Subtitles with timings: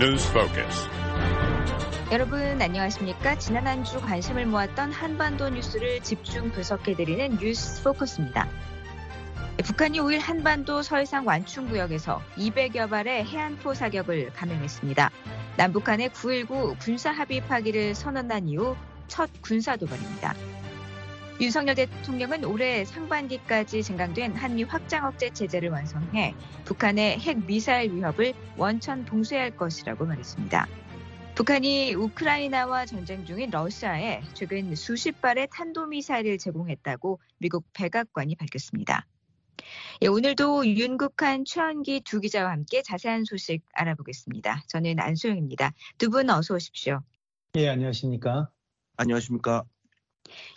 [0.00, 0.88] News Focus.
[2.12, 3.36] 여러분 안녕하십니까?
[3.38, 8.48] 지난 한 주 관심을 모았던 한반도 뉴스를 집중 분석해드리는 뉴스 포커스입니다.
[9.64, 15.10] 북한이 5일 한반도 서해상 완충 구역에서 200여 발의 해안포 사격을 감행했습니다.
[15.56, 18.76] 남북한의 9.19 군사 합의 파기를 선언한 이후
[19.08, 20.34] 첫 군사 도발입니다.
[21.40, 29.04] 윤석열 대통령은 올해 상반기까지 증강된 한미 확장 억제 체제를 완성해 북한의 핵 미사일 위협을 원천
[29.04, 30.66] 봉쇄할 것이라고 말했습니다.
[31.36, 39.06] 북한이 우크라이나와 전쟁 중인 러시아에 최근 수십 발의 탄도미사일을 제공했다고 미국 백악관이 밝혔습니다.
[40.02, 44.64] 예, 오늘도 윤국한 최원기 두 기자와 함께 자세한 소식 알아보겠습니다.
[44.66, 45.72] 저는 안소영입니다.
[45.98, 47.00] 두 분 어서 오십시오.
[47.54, 48.50] 예, 안녕하십니까?
[48.96, 49.62] 안녕하십니까?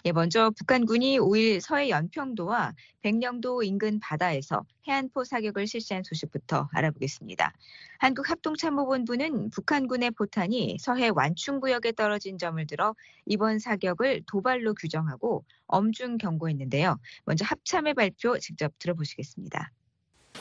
[0.06, 7.54] 예, 먼저 북한군이 5일 서해 연평도와 백령도 인근 바다에서 해안포 사격을 실시한 소식부터 알아보겠습니다.
[8.00, 17.00] 한국합동참모본부는 북한군의 포탄이 서해 완충구역에 떨어진 점을 들어 이번 사격을 도발로 규정하고 엄중 경고했는데요.
[17.26, 19.72] 먼저 합참의 발표 직접 들어보시겠습니다.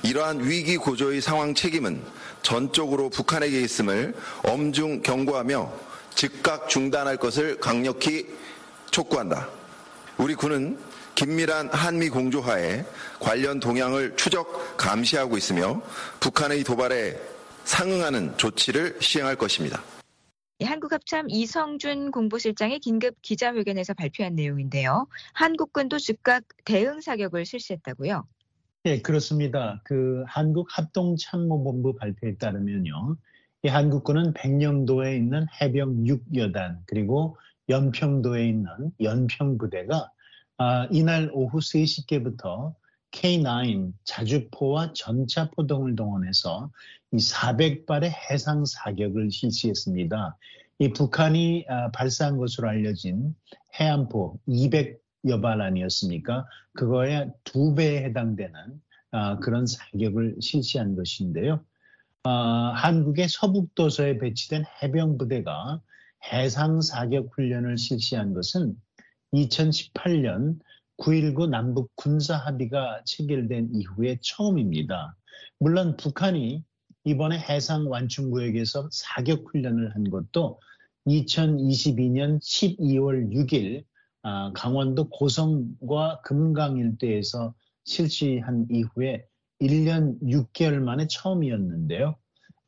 [0.03, 2.03] 이러한 위기 고조의 상황 책임은
[2.42, 4.14] 전적으로 북한에게 있음을
[4.45, 8.27] 엄중 경고하며 즉각 중단할 것을 강력히
[8.91, 9.48] 촉구한다.
[10.19, 10.78] 우리 군은
[11.14, 12.84] 긴밀한 한미 공조하에
[13.20, 15.83] 관련 동향을 추적 감시하고 있으며
[16.20, 17.18] 북한의 도발에
[17.64, 19.83] 상응하는 조치를 시행할 것입니다.
[20.62, 25.07] 한국합참 이성준 공보실장의 긴급 기자회견에서 발표한 내용인데요.
[25.33, 28.27] 한국군도 즉각 대응 사격을 실시했다고요?
[28.84, 29.80] 네, 그렇습니다.
[29.84, 33.17] 그 한국합동참모본부 발표에 따르면요.
[33.62, 37.36] 이 한국군은 백령도에 있는 해병 6여단 그리고
[37.70, 38.69] 연평도에 있는
[39.01, 40.11] 연평부대가
[40.58, 42.75] 아, 이날 오후 3시께부터
[43.13, 46.70] K9 자주포와 전차포 등을 동원해서
[47.13, 50.36] 이 400발의 해상 사격을 실시했습니다.
[50.81, 53.35] 이 북한이 아, 발사한 것으로 알려진
[53.79, 56.47] 해안포 200여 발 아니었습니까?
[56.75, 58.52] 그거에 두 배에 해당되는
[59.13, 61.64] 아, 그런 사격을 실시한 것인데요.
[62.25, 65.81] 아, 한국의 서북도서에 배치된 해병부대가
[66.33, 68.77] 해상 사격 훈련을 실시한 것은
[69.33, 70.58] 2018년
[70.98, 75.17] 9.19 남북 군사 합의가 체결된 이후에 처음입니다.
[75.58, 76.63] 물론 북한이
[77.05, 80.61] 이번에 해상 완충구역에서 사격 훈련을 한 것도
[81.07, 83.85] 2022년 12월 6일
[84.55, 87.55] 강원도 고성과 금강 일대에서
[87.85, 89.25] 실시한 이후에
[89.61, 92.17] 1년 6개월 만에 처음이었는데요.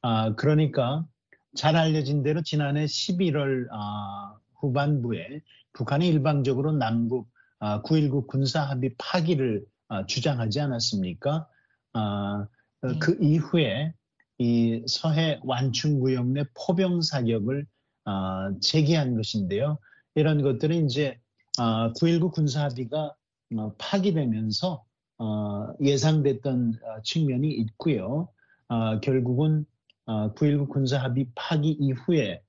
[0.01, 1.07] 아, 그러니까
[1.55, 5.41] 잘 알려진 대로 지난해 11월 아, 후반부에
[5.73, 11.47] 북한이 일방적으로 남북 아, 9.19 군사합의 파기를 아, 주장하지 않았습니까?
[11.93, 12.47] 아,
[12.83, 12.99] 네.
[12.99, 13.95] 그 이후에
[14.39, 17.67] 이 서해 완충구역 내 포병 사격을
[18.05, 19.79] 아, 제기한 것인데요.
[20.15, 21.19] 이런 것들은 이제
[21.59, 23.15] 아, 9.19 군사합의가
[23.59, 24.85] 어, 파기되면서
[25.19, 28.29] 어, 예상됐던 어, 측면이 있고요.
[28.69, 29.67] 어, 결국은
[30.07, 32.43] 9.19 어, 군사합의 파기 이후에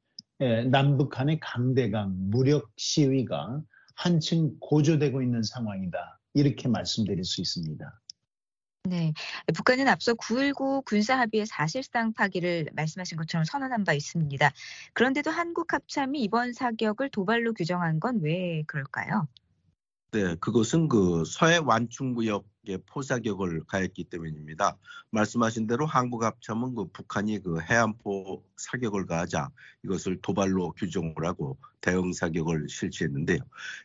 [0.72, 3.62] 남북 간의 강대강 무력 시위가
[3.96, 6.19] 한층 고조되고 있는 상황이다.
[6.34, 8.02] 이렇게 말씀드릴 수 있습니다.
[8.86, 9.14] 네.
[9.56, 14.52] 북한은 앞서 9.19 군사합의의 사실상 파기를 말씀하신 것처럼 선언한 바 있습니다.
[14.91, 19.28] 그런데도 한국 합참이 이번 사격을 도발로 규정한 건 왜 그럴까요?
[20.11, 22.44] 네, 그것은 그 서해 완충구역의
[22.85, 24.77] 포사격을 가했기 때문입니다.
[25.11, 29.49] 말씀하신 대로 한국 합참은 그 북한이 그 해안포 사격을 가하자
[29.83, 33.39] 이것을 도발로 규정을 하고 대응 사격을 실시했는데요.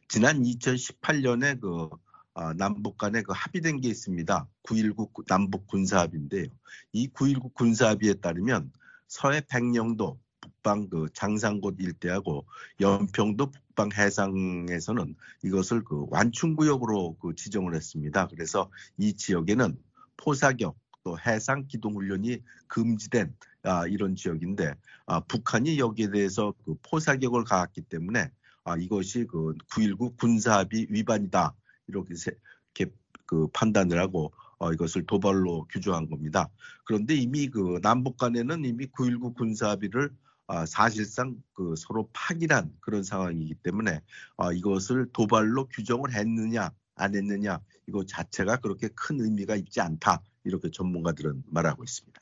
[0.09, 1.89] 지난 2018년에 그
[2.35, 4.47] 아, 남북 간에 그 합의된 게 있습니다.
[4.63, 6.47] 9.19 남북 군사합의인데요.
[6.93, 8.71] 이 9.19 군사합의에 따르면
[9.09, 12.47] 서해 백령도 북방 그 장산곳 일대하고
[12.81, 15.15] 연평도 북방 해상에서는
[15.45, 18.27] 이것을 그 완충구역으로 그 지정을 했습니다.
[18.27, 19.79] 그래서 이 지역에는
[20.17, 23.33] 포사격 또 해상 기동 훈련이 금지된
[23.63, 24.75] 아, 이런 지역인데
[25.07, 28.33] 아, 북한이 여기에 대해서 그 포사격을 가했기 때문에
[28.65, 31.55] 아, 이것이 그 9.19 군사합의 위반이다
[31.87, 32.33] 이렇게 세,
[32.75, 32.93] 이렇게
[33.27, 36.49] 그 판단을 하고 어, 이것을 도발로 규정한 겁니다.
[36.85, 40.11] 그런데 이미 그 남북 간에는 이미 9.19 군사합의를
[40.49, 44.01] 아, 사실상 그 서로 파기란 그런 상황이기 때문에
[44.39, 50.71] 아, 이것을 도발로 규정을 했느냐 안 했느냐 이거 자체가 그렇게 큰 의미가 있지 않다 이렇게
[50.71, 52.21] 전문가들은 말하고 있습니다.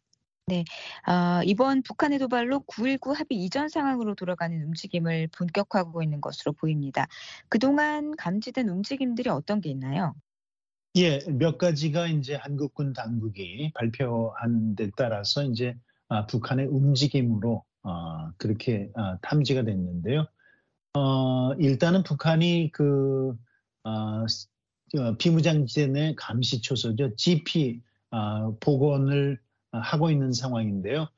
[0.48, 0.64] 네,
[1.08, 7.08] 어, 이번 북한의 도발로 9.19 합의 이전 상황으로 돌아가는 움직임을 본격화하고 있는 것으로 보입니다.
[7.48, 10.14] 그동안 감지된 움직임들이 어떤 게 있나요?
[10.96, 15.74] 예, 몇 가지가 이제 한국군 당국이 발표한 데 따라서 이제
[16.08, 20.26] 아, 북한의 움직임으로 어, 그렇게 아, 탐지가 됐는데요.
[20.94, 23.36] 어, 일단은 북한이 그
[23.84, 24.26] 어,
[25.18, 27.80] 비무장지대 내 감시 초소죠 GP
[28.10, 29.38] 어, 복원을
[29.70, 31.08] 하고 있는 상황인데요.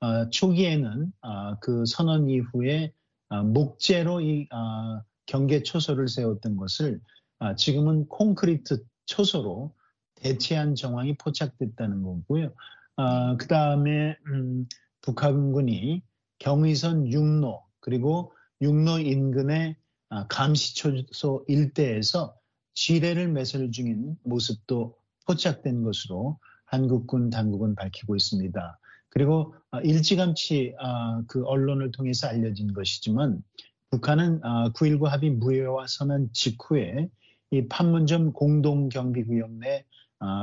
[0.00, 2.92] 어, 초기에는 어, 그 선언 이후에
[3.30, 7.00] 어, 목재로 이 어, 경계 초소를 세웠던 것을
[7.38, 9.74] 어, 지금은 콘크리트 초소로
[10.16, 12.52] 대체한 정황이 포착됐다는 거고요.
[12.96, 14.66] 어, 그 다음에 음,
[15.00, 16.02] 북한군이
[16.38, 19.76] 경의선 육로 그리고 육로 인근의
[20.10, 22.34] 아, 감시초소 일대에서
[22.74, 24.96] 지뢰를 매설 중인 모습도
[25.26, 28.78] 포착된 것으로 한국군 당국은 밝히고 있습니다.
[29.10, 33.42] 그리고 아, 일찌감치 아, 그 언론을 통해서 알려진 것이지만
[33.90, 37.08] 북한은 9.19 합의 무효화 선언 직후에
[37.50, 39.84] 이 판문점 공동경비구역 내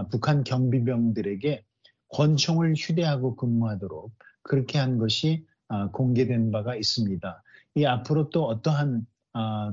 [0.10, 1.64] 북한 경비병들에게
[2.10, 5.46] 권총을 휴대하고 근무하도록 그렇게 한 것이
[5.92, 7.44] 공개된 바가 있습니다.
[7.76, 9.06] 이 앞으로 또 어떠한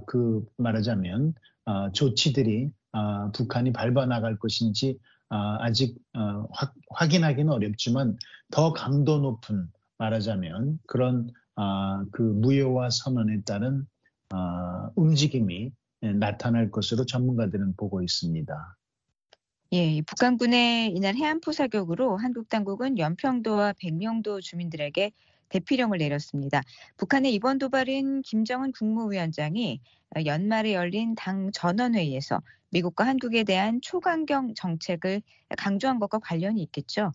[0.06, 1.35] 그 말하자면
[1.93, 2.71] 조치들이
[3.35, 4.99] 북한이 밟아 나갈 것인지
[5.29, 6.47] 아직 어,
[6.91, 8.19] 확인하기는 어렵지만
[8.50, 9.67] 더 강도 높은
[9.99, 11.31] 말하자면 그런
[12.11, 13.87] 그 무효화 선언에 따른
[14.94, 18.77] 움직임이 나타날 것으로 전문가들은 보고 있습니다.
[19.75, 25.12] 예, 북한군의 이날 해안포 사격으로 한국 당국은 연평도와 백령도 주민들에게
[25.53, 26.63] 대피령을 내렸습니다.
[26.97, 29.81] 북한의 이번 도발은 김정은 국무위원장이
[30.25, 32.41] 연말에 열린 당 전원회의에서
[32.71, 35.21] 미국과 한국에 대한 초강경 정책을
[35.59, 37.13] 강조한 것과 관련이 있겠죠.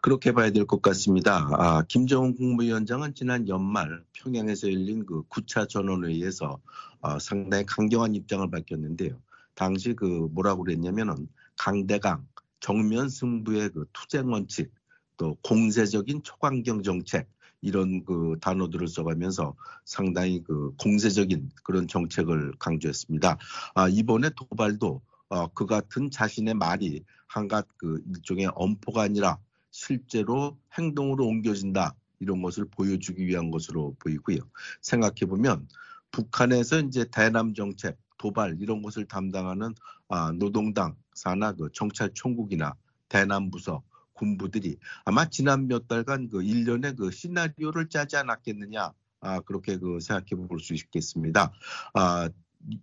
[0.00, 1.48] 그렇게 봐야 될 것 같습니다.
[1.52, 6.60] 아, 김정은 국무위원장은 지난 연말 평양에서 열린 그 9차 전원회의에서
[7.00, 9.18] 어, 상당히 강경한 입장을 밝혔는데요.
[9.54, 12.26] 당시 그 뭐라고 그랬냐면은 강대강,
[12.60, 14.72] 정면 승부의 그 투쟁 원칙,
[15.16, 17.28] 또 공세적인 초강경 정책
[17.64, 23.38] 이런 그 단어들을 써가면서 상당히 그 공세적인 그런 정책을 강조했습니다.
[23.74, 25.00] 아, 이번에 도발도
[25.30, 29.38] 어, 그 같은 자신의 말이 한갓 그 일종의 엄포가 아니라
[29.70, 34.38] 실제로 행동으로 옮겨진다 이런 것을 보여주기 위한 것으로 보이고요.
[34.82, 35.66] 생각해 보면
[36.10, 39.74] 북한에서 이제 대남 정책, 도발 이런 것을 담당하는
[40.08, 42.74] 아, 노동당 산하 그 정찰총국이나
[43.08, 43.82] 대남 부서
[44.14, 50.46] 군부들이 아마 지난 몇 달간 그 일련의 그 시나리오를 짜지 않았겠느냐 아, 그렇게 그 생각해
[50.48, 51.52] 볼 수 있겠습니다.
[51.94, 52.28] 아,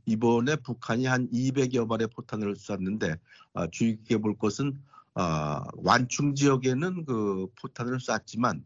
[0.06, 3.16] 이번에 북한이 한 200여 발의 포탄을 쐈는데
[3.54, 4.80] 아, 주의 깊게 볼 것은
[5.14, 8.64] 아, 완충 지역에는 그 포탄을 쐈지만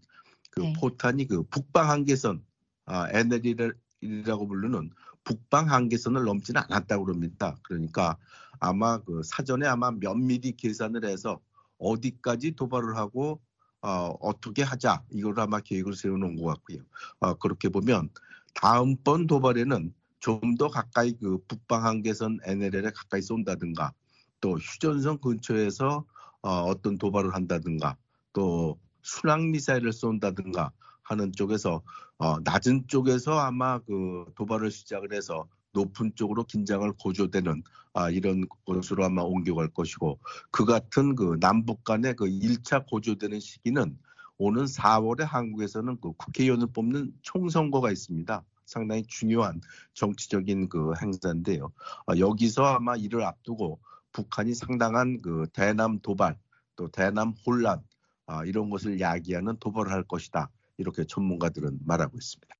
[0.51, 0.73] 그 네.
[0.79, 2.43] 포탄이 그 북방 한계선
[2.85, 4.91] 아, NL이라고 부르는
[5.23, 7.57] 북방 한계선을 넘지는 않았다고 그럽니다.
[7.63, 8.17] 그러니까
[8.59, 11.39] 아마 그 사전에 아마 면밀히 계산을 해서
[11.77, 13.41] 어디까지 도발을 하고
[13.81, 16.79] 어, 어떻게 하자 이걸 아마 계획을 세워놓은 것 같고요.
[17.19, 18.09] 어, 그렇게 보면
[18.53, 23.93] 다음번 도발에는 좀 더 가까이 그 북방 한계선 NLL에 가까이 쏜다든가
[24.41, 26.03] 또 휴전선 근처에서
[26.41, 27.95] 어, 어떤 도발을 한다든가
[28.33, 30.71] 또 순항 미사일을 쏜다든가
[31.03, 31.83] 하는 쪽에서
[32.17, 37.61] 어, 낮은 쪽에서 아마 그 도발을 시작을 해서 높은 쪽으로 긴장을 고조되는
[37.93, 43.97] 아, 이런 것으로 아마 옮겨갈 것이고 그 같은 그 남북 간의 그 1차 고조되는 시기는
[44.37, 48.43] 오는 4월에 한국에서는 그 국회의원을 뽑는 총선거가 있습니다.
[48.65, 49.61] 상당히 중요한
[49.93, 51.71] 정치적인 그 행사인데요.
[52.07, 53.79] 아, 여기서 아마 이를 앞두고
[54.11, 56.37] 북한이 상당한 그 대남 도발
[56.75, 57.83] 또 대남 혼란
[58.25, 60.49] 아, 이런 것을 야기하는 도발을 할 것이다.
[60.77, 62.55] 이렇게 전문가들은 말하고 있습니다.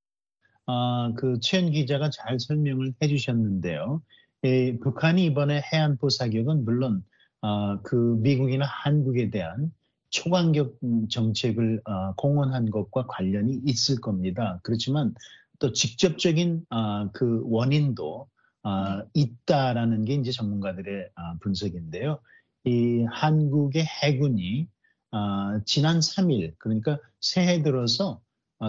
[0.68, 4.02] 아, 그 최현 기자가 잘 설명을 해주셨는데요.
[4.46, 7.04] 예, 북한이 이번에 해안포 사격은 물론
[7.42, 9.72] 아, 그 미국이나 한국에 대한
[10.10, 10.78] 초강력
[11.10, 14.60] 정책을 아, 공언한 것과 관련이 있을 겁니다.
[14.64, 15.14] 그렇지만
[15.60, 18.28] 또 직접적인 아, 그 원인도
[18.64, 22.20] 아, 있다라는 게 이제 전문가들의 아, 분석인데요.
[22.66, 24.68] 이 한국의 해군이
[25.12, 28.25] 아, 지난 3일 그러니까 새해 들어서 어,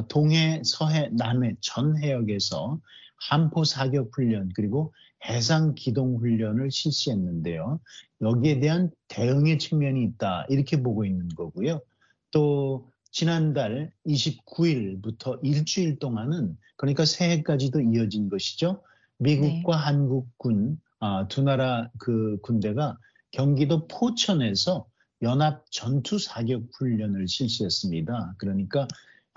[0.09, 2.81] 동해, 서해, 남해 전 해역에서
[3.28, 4.93] 함포 사격 훈련 그리고
[5.25, 7.81] 해상 기동 훈련을 실시했는데요.
[8.21, 11.81] 여기에 대한 대응의 측면이 있다 이렇게 보고 있는 거고요.
[12.31, 18.83] 또 지난달 29일부터 일주일 동안은 그러니까 새해까지도 이어진 것이죠.
[19.19, 19.83] 미국과 네.
[19.83, 22.99] 한국군 아, 두 나라 그 군대가
[23.31, 24.87] 경기도 포천에서
[25.23, 28.35] 연합 전투 사격 훈련을 실시했습니다.
[28.38, 28.87] 그러니까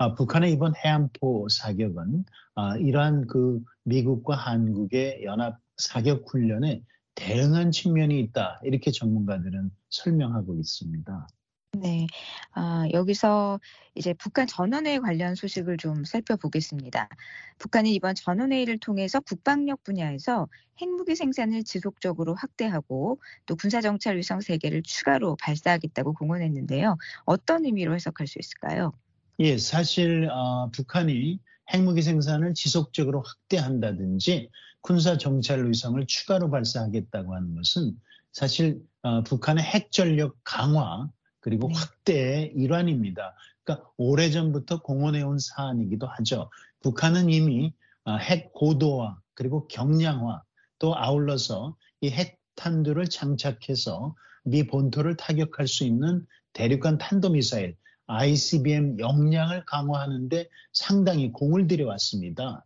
[0.00, 6.82] 아, 북한의 이번 해안포 사격은 아, 이러한 그 미국과 한국의 연합 사격 훈련에
[7.14, 11.28] 대응한 측면이 있다 이렇게 전문가들은 설명하고 있습니다.
[11.72, 12.06] 네.
[12.52, 13.60] 아, 여기서
[13.94, 17.10] 이제 북한 전원회의 관련 소식을 좀 살펴보겠습니다.
[17.58, 20.48] 북한이 이번 전원회의를 통해서 국방력 분야에서
[20.80, 26.96] 핵무기 생산을 지속적으로 확대하고 또 군사정찰 위성 3개를 추가로 발사하겠다고 공언했는데요.
[27.26, 28.94] 어떤 의미로 해석할 수 있을까요?
[29.40, 31.40] 예, 사실 어, 북한이
[31.72, 34.50] 핵무기 생산을 지속적으로 확대한다든지
[34.82, 37.98] 군사 정찰 위성을 추가로 발사하겠다고 하는 것은
[38.32, 41.08] 사실 어, 북한의 핵 전력 강화
[41.40, 41.74] 그리고 네.
[41.74, 43.34] 확대의 일환입니다.
[43.64, 46.50] 그러니까 오래전부터 공언해온 사안이기도 하죠.
[46.82, 47.72] 북한은 이미
[48.04, 50.42] 어, 핵 고도화 그리고 경량화
[50.78, 57.76] 또 아울러서 이 핵탄두를 장착해서 미 본토를 타격할 수 있는 대륙간 탄도미사일
[58.10, 62.64] ICBM 역량을 강화하는데 상당히 공을 들여왔습니다.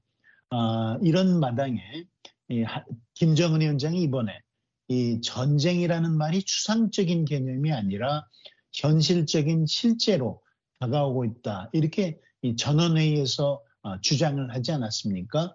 [0.51, 1.81] 아, 이런 마당에
[3.15, 4.33] 김정은 위원장이 이번에
[4.89, 8.27] 이 전쟁이라는 말이 추상적인 개념이 아니라
[8.73, 10.43] 현실적인 실제로
[10.81, 11.71] 다가오고 있다.
[11.73, 12.19] 이렇게
[12.57, 15.55] 전원회의에서 어, 주장을 하지 않았습니까?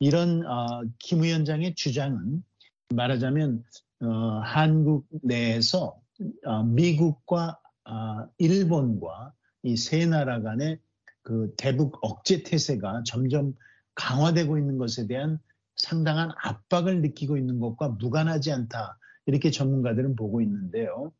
[0.00, 2.42] 이런 어, 김 위원장의 주장은
[2.94, 3.62] 말하자면
[4.00, 4.06] 어,
[4.42, 6.00] 한국 내에서
[6.64, 7.58] 미국과
[8.38, 10.78] 일본과 이 세 나라 간의
[11.22, 13.54] 그 대북 억제 태세가 점점
[13.94, 15.38] 강화되고 있는 것에 대한
[15.76, 18.98] 상당한 압박을 느끼고 있는 것과 무관하지 않다.
[19.26, 21.12] 이렇게 전문가들은 보고 있는데요.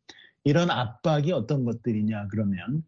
[0.45, 2.83] 이런 압박이 어떤 것들이냐 그러면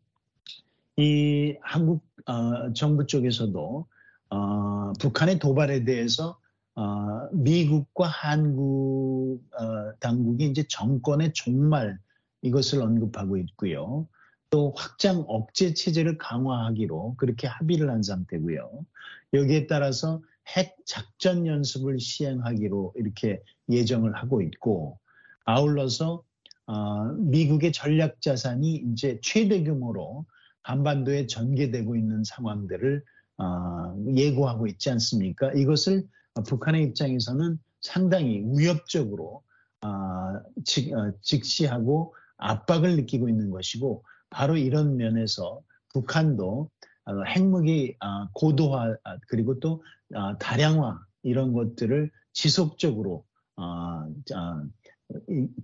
[0.97, 3.87] 이 한국 어, 정부 쪽에서도
[4.31, 6.39] 어, 북한의 도발에 대해서
[6.75, 11.99] 어, 미국과 한국 어, 당국이 이제 정권의 종말
[12.43, 14.09] 이것을 언급하고 있고요.
[14.51, 18.85] 또 확장 억제 체제를 강화하기로 그렇게 합의를 한 상태고요.
[19.33, 24.99] 여기에 따라서 핵 작전 연습을 시행하기로 이렇게 예정을 하고 있고
[25.45, 26.25] 아울러서
[26.67, 30.25] 어, 미국의 전략 자산이 이제 최대 규모로
[30.63, 33.03] 한반도에 전개되고 있는 상황들을
[33.39, 35.53] 어, 예고하고 있지 않습니까?
[35.53, 36.07] 이것을
[36.47, 39.43] 북한의 입장에서는 상당히 위협적으로
[39.83, 39.89] 어,
[40.65, 45.61] 즉, 어, 즉시하고 압박을 느끼고 있는 것이고 바로 이런 면에서
[45.93, 46.71] 북한도
[47.05, 48.97] 어, 핵무기 어, 고도화
[49.29, 49.83] 그리고 또
[50.39, 53.25] 다량화 이런 것들을 지속적으로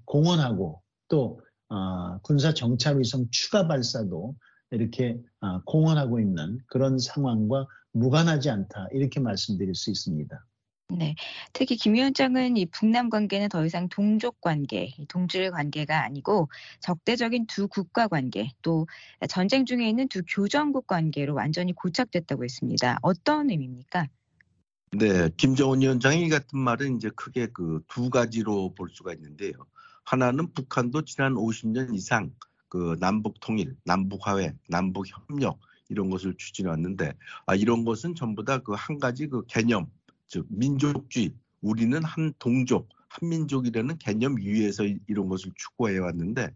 [0.04, 4.37] 공언하고 또 어, 군사 정찰 위성 추가 발사도
[4.71, 10.45] 이렇게 어, 공언하고 있는 그런 상황과 무관하지 않다 이렇게 말씀드릴 수 있습니다.
[10.88, 11.16] 네,
[11.52, 16.49] 특히 김 위원장은 이 북남 관계는 더 이상 동족 관계, 동질 관계가 아니고
[16.81, 18.87] 적대적인 두 국가 관계, 또
[19.28, 22.99] 전쟁 중에 있는 두 교전국 관계로 완전히 고착됐다고 했습니다.
[23.02, 24.07] 어떤 의미입니까?
[24.93, 29.52] 네, 김정은 위원장이 이 같은 말은 이제 크게 그 두 가지로 볼 수가 있는데요.
[30.05, 32.33] 하나는 북한도 지난 50년 이상
[32.69, 37.14] 그 남북 통일, 남북 화해, 남북 협력 이런 것을 추진해 왔는데
[37.47, 39.90] 아 이런 것은 전부 다 그 한 가지 그 개념
[40.28, 46.50] 즉 민족주의 우리는 한 동족 한민족이라는 개념 위에서 이런 것을 추구해 왔는데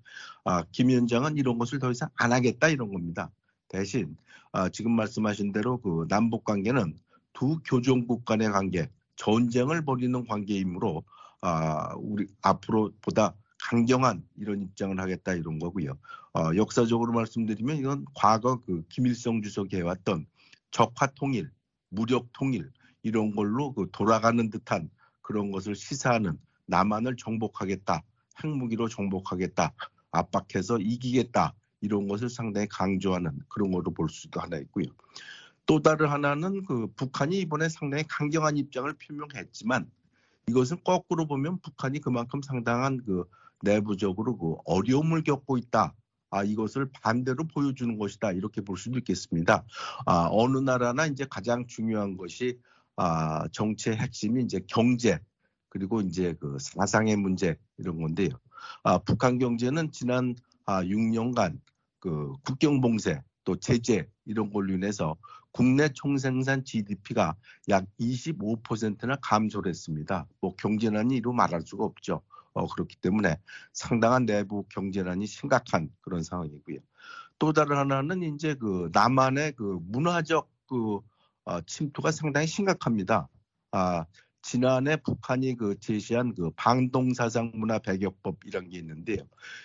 [0.44, 3.30] 아, 김 위원장은 이런 것을 더 이상 안 하겠다 이런 겁니다.
[3.68, 4.16] 대신
[4.52, 6.98] 아, 지금 말씀하신 대로 그 남북 관계는
[7.32, 11.04] 두 교종국 간의 관계, 전쟁을 벌이는 관계이므로
[11.40, 15.96] 아, 우리 앞으로 보다 강경한 이런 입장을 하겠다 이런 거고요.
[16.32, 20.26] 어, 역사적으로 말씀드리면 이건 과거 그 김일성 주석이 해왔던
[20.70, 21.50] 적화 통일,
[21.88, 22.70] 무력 통일
[23.02, 24.90] 이런 걸로 그 돌아가는 듯한
[25.22, 28.02] 그런 것을 시사하는 남한을 정복하겠다,
[28.42, 29.72] 핵무기로 정복하겠다,
[30.10, 34.86] 압박해서 이기겠다 이런 것을 상당히 강조하는 그런 거로 볼 수도 하나 있고요.
[35.66, 39.90] 또 다른 하나는 그 북한이 이번에 상당히 강경한 입장을 표명했지만
[40.48, 43.24] 이것은 거꾸로 보면 북한이 그만큼 상당한 그
[43.62, 45.94] 내부적으로 그 어려움을 겪고 있다.
[46.30, 48.32] 아, 이것을 반대로 보여주는 것이다.
[48.32, 49.64] 이렇게 볼 수도 있겠습니다.
[50.06, 52.58] 아, 어느 나라나 이제 가장 중요한 것이
[53.02, 55.18] 아, 정치의 핵심이 이제 경제
[55.70, 58.28] 그리고 이제 그 사상의 문제 이런 건데요.
[58.82, 60.34] 아, 북한 경제는 지난
[60.66, 61.58] 아, 6년간
[61.98, 65.16] 그 국경 봉쇄 또 제재 이런 걸로 인해서
[65.50, 67.36] 국내 총생산 GDP가
[67.70, 70.26] 약 25%나 감소를 했습니다.
[70.42, 72.20] 뭐 경제난이 이루 말할 수가 없죠.
[72.52, 73.38] 어, 그렇기 때문에
[73.72, 76.80] 상당한 내부 경제난이 심각한 그런 상황이고요.
[77.38, 81.00] 또 다른 하나는 이제 그 남한의 그 문화적 그 어,
[81.66, 83.28] 침투가 상당히 심각합니다.
[83.72, 84.04] 아,
[84.42, 89.18] 지난해 북한이 그 제시한 그 방동사상 문화 배격법 이런 게 있는데요.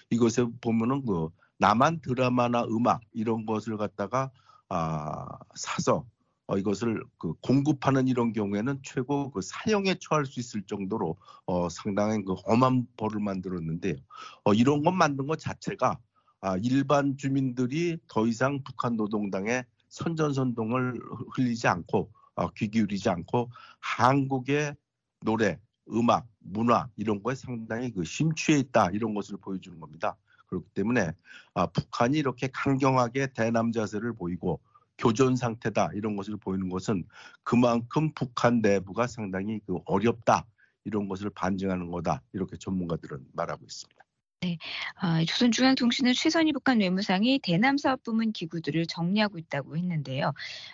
[0.10, 4.32] 이것에 보면은 그 남한 드라마나 음악 이런 것을 갖다가
[4.70, 6.06] 아, 사서
[6.48, 12.24] 어, 이것을 그 공급하는 이런 경우에는 최고 그 사형에 처할 수 있을 정도로 어, 상당한
[12.24, 13.96] 그 엄한 벌을 만들었는데요.
[14.44, 15.98] 어, 이런 것 만든 것 자체가
[16.42, 19.66] 아, 일반 주민들이 더 이상 북한 노동당의
[19.96, 21.00] 선전선동을
[21.34, 23.50] 흘리지 않고 어, 귀 기울이지 않고
[23.80, 24.76] 한국의
[25.22, 25.58] 노래,
[25.90, 30.18] 음악, 문화 이런 거에 상당히 그 심취해 있다 이런 것을 보여주는 겁니다.
[30.48, 31.14] 그렇기 때문에
[31.54, 34.60] 아, 북한이 이렇게 강경하게 대남 자세를 보이고
[34.98, 37.06] 교전 상태다 이런 것을 보이는 것은
[37.44, 40.46] 그만큼 북한 내부가 상당히 그 어렵다
[40.84, 44.05] 이런 것을 반증하는 거다 이렇게 전문가들은 말하고 있습니다.
[44.42, 44.58] 네,
[44.96, 50.34] 아, 조선중앙통신은 최선희 북한 외무상이 대남 사업 부문 기구들을 정리하고 있다고 했는데요.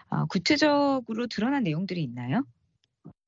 [0.09, 2.43] 아, 구체적으로 드러난 내용들이 있나요?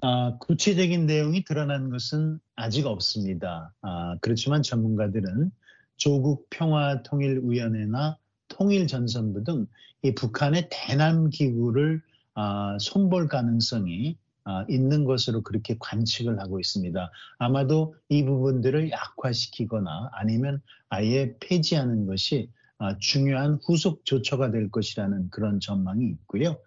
[0.01, 3.73] 아, 구체적인 내용이 드러난 것은 아직 없습니다.
[3.81, 5.51] 아, 그렇지만 전문가들은
[5.95, 8.17] 조국 평화통일위원회나
[8.49, 9.67] 통일전선부 등
[10.03, 12.01] 이 북한의 대남 기구를
[12.35, 14.22] 아, 손볼 가능성이 아,
[14.69, 17.11] 있는 것으로 그렇게 관측을 하고 있습니다.
[17.37, 25.59] 아마도 이 부분들을 약화시키거나 아니면 아예 폐지하는 것이 아, 중요한 후속 조처가 될 것이라는 그런
[25.59, 26.57] 전망이 있고요.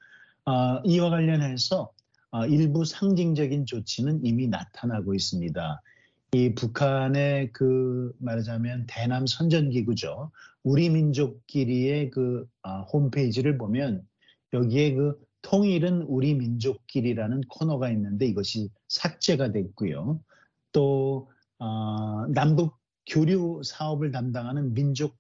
[0.47, 1.93] 아, 이와 관련해서
[2.49, 5.83] 일부 상징적인 조치는 이미 나타나고 있습니다.
[6.33, 10.31] 이 북한의 그 말하자면 대남 선전기구죠.
[10.63, 12.47] 우리 민족끼리의 그
[12.93, 14.03] 홈페이지를 보면
[14.53, 20.21] 여기에 그 통일은 우리 민족끼리라는 코너가 있는데 이것이 삭제가 됐고요.
[20.73, 25.17] 또 어, 남북 교류 사업을 담당하는 민족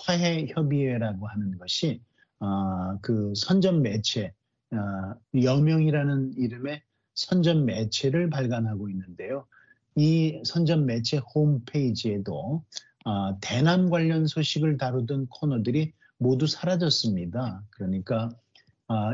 [0.00, 2.02] 화해 협의회라고 하는 것이
[2.40, 4.32] 어, 그 선전 매체
[4.72, 6.82] 어, 여명이라는 이름의
[7.14, 9.46] 선전 매체를 발간하고 있는데요.
[9.94, 12.64] 이 선전 매체 홈페이지에도
[13.04, 17.62] 어, 대남 관련 소식을 다루던 코너들이 모두 사라졌습니다.
[17.70, 18.30] 그러니까 아,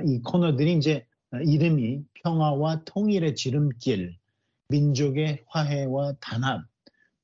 [0.06, 4.16] 이 코너들이 이제 이름이 평화와 통일의 지름길,
[4.68, 6.64] 민족의 화해와 단합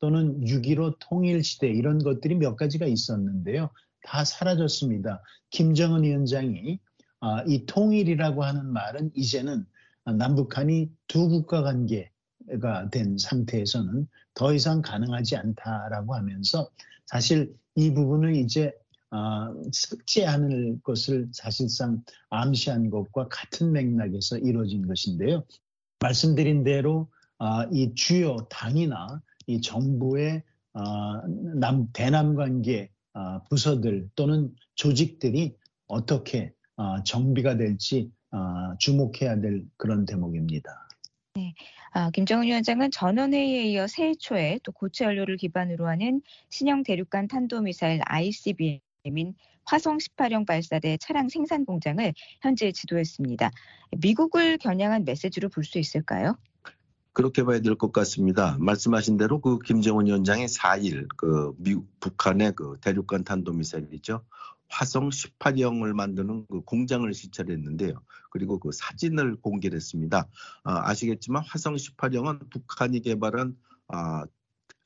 [0.00, 3.70] 또는 6.15 통일시대 이런 것들이 몇 가지가 있었는데요.
[4.02, 5.22] 다 사라졌습니다.
[5.50, 6.80] 김정은 위원장이
[7.20, 9.66] 아, 이 통일이라고 하는 말은 이제는
[10.04, 16.70] 남북한이 두 국가 관계가 된 상태에서는 더 이상 가능하지 않다라고 하면서
[17.04, 18.72] 사실 이 부분을 이제
[19.10, 25.44] 아, 삭제하는 것을 사실상 암시한 것과 같은 맥락에서 이루어진 것인데요.
[26.00, 30.42] 말씀드린 대로 아, 이 주요 당이나 이 정부의
[30.72, 31.22] 아,
[31.56, 35.56] 남, 대남 관계 아, 부서들 또는 조직들이
[35.88, 40.88] 어떻게 아, 정비가 될지 아, 주목해야 될 그런 대목입니다.
[41.34, 41.54] 네.
[41.92, 48.00] 아, 김정은 위원장은 전원회의에 이어 새해 초에 또 고체 연료를 기반으로 하는 신형 대륙간 탄도미사일
[48.04, 49.34] ICBM 민
[49.64, 53.50] 화성 18형 발사대 차량 생산 공장을 현재 지도했습니다.
[53.98, 56.36] 미국을 겨냥한 메시지로 볼 수 있을까요?
[57.12, 58.56] 그렇게 봐야 될 것 같습니다.
[58.60, 64.24] 말씀하신 대로 그 김정은 위원장의 4일 그 미국 북한의 그 대륙간 탄도미사일이죠.
[64.68, 67.94] 화성 18형을 만드는 그 공장을 시찰했는데요.
[68.30, 70.28] 그리고 그 사진을 공개했습니다.
[70.62, 73.56] 아, 시겠지만 화성 18형은 북한이 개발한
[73.88, 74.24] 아,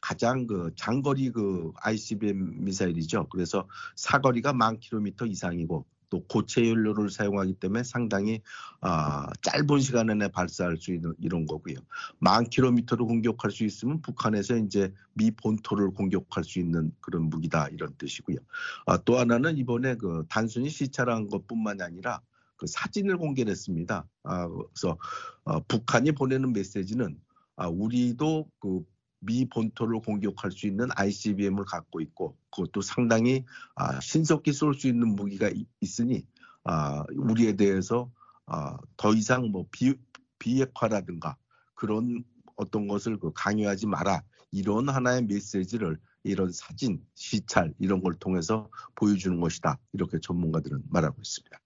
[0.04, 3.26] 가장 그 장거리 그 ICBM 미사일이죠.
[3.30, 8.42] 그래서 사거리가 만 킬로미터 이상이고 또 고체 연료를 사용하기 때문에 상당히
[8.82, 11.76] 아, 짧은 시간 안에 발사할 수 있는 이런 거고요.
[12.18, 17.94] 만 킬로미터를 공격할 수 있으면 북한에서 이제 미 본토를 공격할 수 있는 그런 무기다 이런
[17.96, 18.36] 뜻이고요.
[18.84, 22.20] 아, 또 하나는 이번에 그 단순히 시찰한 것뿐만이 아니라
[22.56, 24.06] 그 사진을 공개했습니다.
[24.24, 24.98] 아, 그래서
[25.44, 27.18] 어, 북한이 보내는 메시지는
[27.56, 28.82] 아, 우리도 그
[29.24, 35.14] 미 본토를 공격할 수 있는 ICBM을 갖고 있고 그것도 상당히 아, 신속히 쏠 수 있는
[35.14, 36.26] 무기가 있으니
[36.64, 38.10] 아, 우리에 대해서
[38.46, 39.94] 아, 더 이상 뭐 비,
[40.38, 41.36] 비핵화라든가
[41.74, 42.24] 그런
[42.56, 49.38] 어떤 것을 그 강요하지 마라 이런 하나의 메시지를 이런 사진, 시찰 이런 걸 통해서 보여주는
[49.40, 51.63] 것이다 이렇게 전문가들은 말하고 있습니다.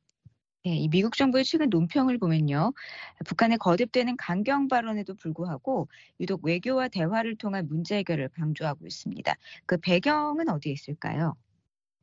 [0.68, 2.74] 네, 이 미국 정부의 최근 논평을 보면요.
[3.24, 5.88] 북한의 거듭되는 강경 발언에도 불구하고
[6.20, 9.34] 유독 외교와 대화를 통한 문제 해결을 강조하고 있습니다.
[9.64, 11.36] 그 배경은 어디에 있을까요?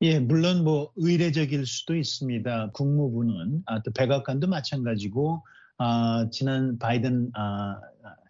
[0.02, 2.72] 예, 물론 뭐 의례적일 수도 있습니다.
[2.72, 5.44] 국무부는 아, 또 백악관도 마찬가지고
[5.78, 7.80] 아, 지난 바이든 아,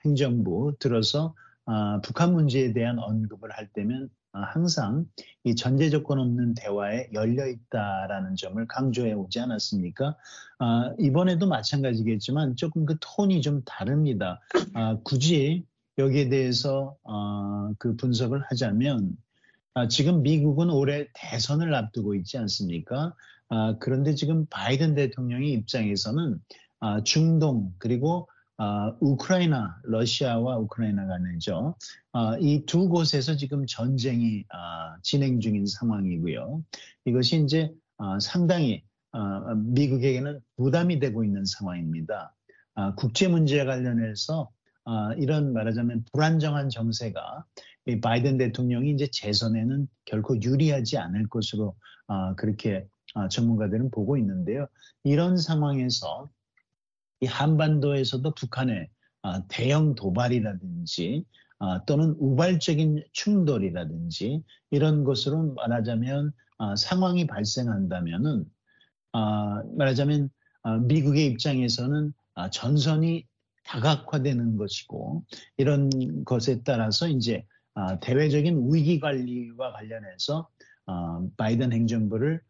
[0.03, 1.33] 행정부 들어서
[1.65, 5.05] 아, 북한 문제에 대한 언급을 할 때면 아, 항상
[5.43, 10.15] 이 전제 조건 없는 대화에 열려 있다라는 점을 강조해 오지 않았습니까?
[10.59, 14.41] 아, 이번에도 마찬가지겠지만 조금 그 톤이 좀 다릅니다.
[14.73, 15.65] 아, 굳이
[15.97, 19.15] 여기에 대해서 아, 그 분석을 하자면
[19.73, 23.13] 아, 지금 미국은 올해 대선을 앞두고 있지 않습니까?
[23.49, 26.39] 아, 그런데 지금 바이든 대통령의 입장에서는
[27.03, 31.75] 중동 그리고 어, 우크라이나, 러시아와 우크라이나 간이죠.
[32.13, 36.63] 어, 이두 곳에서 지금 전쟁이 어, 진행 중인 상황이고요.
[37.05, 42.33] 이것이 이제 어, 상당히 어, 미국에게는 부담이 되고 있는 상황입니다.
[42.75, 44.49] 어, 국제 문제에 관련해서
[44.85, 47.45] 어, 이런 말하자면 불안정한 정세가
[48.01, 51.75] 바이든 대통령이 이제 재선에는 결코 유리하지 않을 것으로
[52.07, 54.67] 어, 그렇게 어, 전문가들은 보고 있는데요.
[55.03, 56.29] 이런 상황에서
[57.25, 58.87] 이 한반도에서도 북한의
[59.23, 61.25] 어, 대형 도발이라든지
[61.57, 68.45] 어, 또는 우발적인 충돌이라든지 이런 것으로 말하자면 어, 상황이 발생한다면은
[69.77, 70.29] 말하자면
[70.87, 72.11] 미국의 입장에서는
[72.51, 73.25] 전선이
[73.63, 75.23] 다각화되는 것이고
[75.55, 75.89] 이런
[76.25, 77.45] 것에 따라서 이제
[78.01, 80.49] 대외적인 위기 관리와 관련해서
[81.37, 82.41] 바이든 행정부를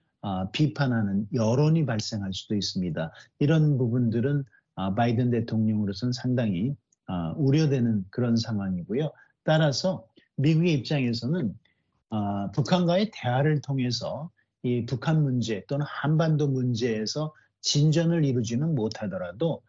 [0.54, 3.12] 비판하는 여론이 발생할 수도 있습니다.
[3.38, 6.76] 이런 부분들은 아, 바이든 대통령으로서는 상당히
[7.08, 9.12] 아, 우려되는 그런 상황이고요.
[9.44, 10.08] 따라서
[10.38, 11.54] 미국의 입장에서는
[12.10, 14.32] 아, 북한과의 대화를 통해서
[14.64, 19.62] 이 북한 문제 또는 한반도 문제에서 진전을 이루지는 못하더라도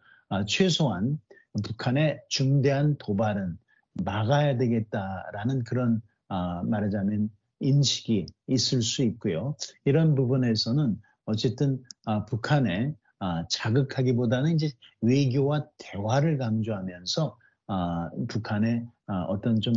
[0.47, 1.19] 최소한
[1.63, 3.57] 북한의 중대한 도발은
[4.03, 9.55] 막아야 되겠다라는 그런 말하자면 인식이 있을 수 있고요.
[9.85, 11.83] 이런 부분에서는 어쨌든
[12.27, 13.06] 북한의 아,
[13.49, 19.73] 자극하기보다는 이제 외교와 대화를 강조하면서 아, 북한의 아, 어떤 좀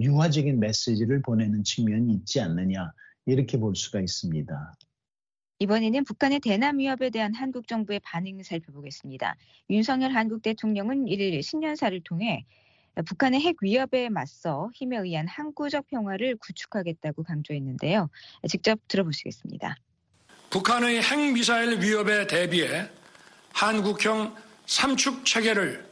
[0.00, 2.92] 유화적인 메시지를 보내는 측면이 있지 않느냐
[3.26, 4.74] 이렇게 볼 수가 있습니다.
[5.60, 9.36] 이번에는 북한의 대남 위협에 대한 한국 정부의 반응을 살펴보겠습니다.
[9.70, 12.44] 윤석열 한국 대통령은 1일 신년사를 통해
[13.06, 18.08] 북한의 핵 위협에 맞서 힘에 의한 항구적 평화를 구축하겠다고 강조했는데요.
[18.48, 19.76] 직접 들어보시겠습니다.
[20.50, 22.88] 북한의 핵미사일 위협에 대비해
[23.52, 24.34] 한국형
[24.66, 25.84] 삼축 체계를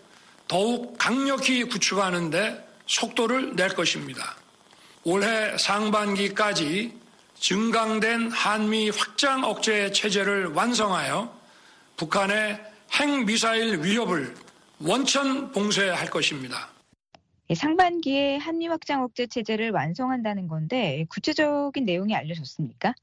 [0.48, 4.36] 더욱 강력히 구축하는 데 속도를 낼 것입니다.
[5.04, 6.96] 올해 상반기까지
[7.34, 11.36] 증강된 한미 확장 억제 체제를 완성하여
[11.96, 12.60] 북한의
[12.92, 14.34] 핵미사일 위협을
[14.80, 16.68] 원천 봉쇄할 것입니다.
[17.50, 22.94] 예, 상반기에 한미 확장 억제 체제를 완성한다는 건데 구체적인 내용이 알려졌습니까?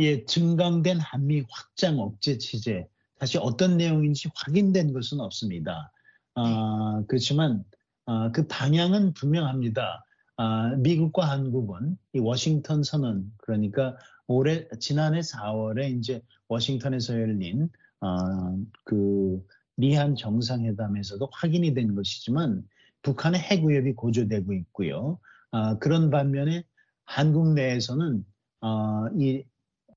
[0.00, 2.88] 예, 증강된 한미 확장 억제 체제
[3.20, 5.92] 사실 어떤 내용인지 확인된 것은 없습니다.
[6.34, 7.64] 어, 그렇지만
[8.04, 10.04] 어, 그 방향은 분명합니다.
[10.36, 19.46] 어, 미국과 한국은 이 워싱턴 선언 그러니까 올해 지난해 4월에 이제 워싱턴에서 열린 어, 그
[19.76, 22.66] 미한 정상회담에서도 확인이 된 것이지만
[23.02, 25.20] 북한의 핵 위협이 고조되고 있고요.
[25.52, 26.64] 어, 그런 반면에
[27.04, 28.24] 한국 내에서는
[28.60, 29.44] 어, 이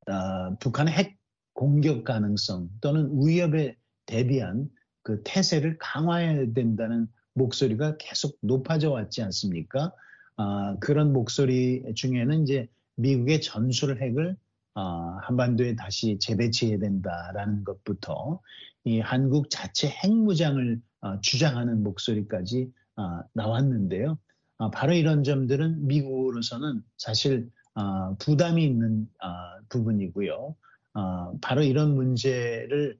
[0.07, 1.17] 어, 북한의 핵
[1.53, 4.69] 공격 가능성 또는 위협에 대비한
[5.03, 9.93] 그 태세를 강화해야 된다는 목소리가 계속 높아져 왔지 않습니까?
[10.37, 14.35] 어, 그런 목소리 중에는 이제 미국의 전술 핵을
[14.75, 14.81] 어,
[15.23, 18.39] 한반도에 다시 재배치해야 된다라는 것부터
[18.83, 24.17] 이 한국 자체 핵무장을 어, 주장하는 목소리까지 어, 나왔는데요.
[24.57, 29.27] 어, 바로 이런 점들은 미국으로서는 사실 어, 부담이 있는 어,
[29.69, 30.55] 부분이고요.
[30.95, 32.97] 어, 바로 이런 문제를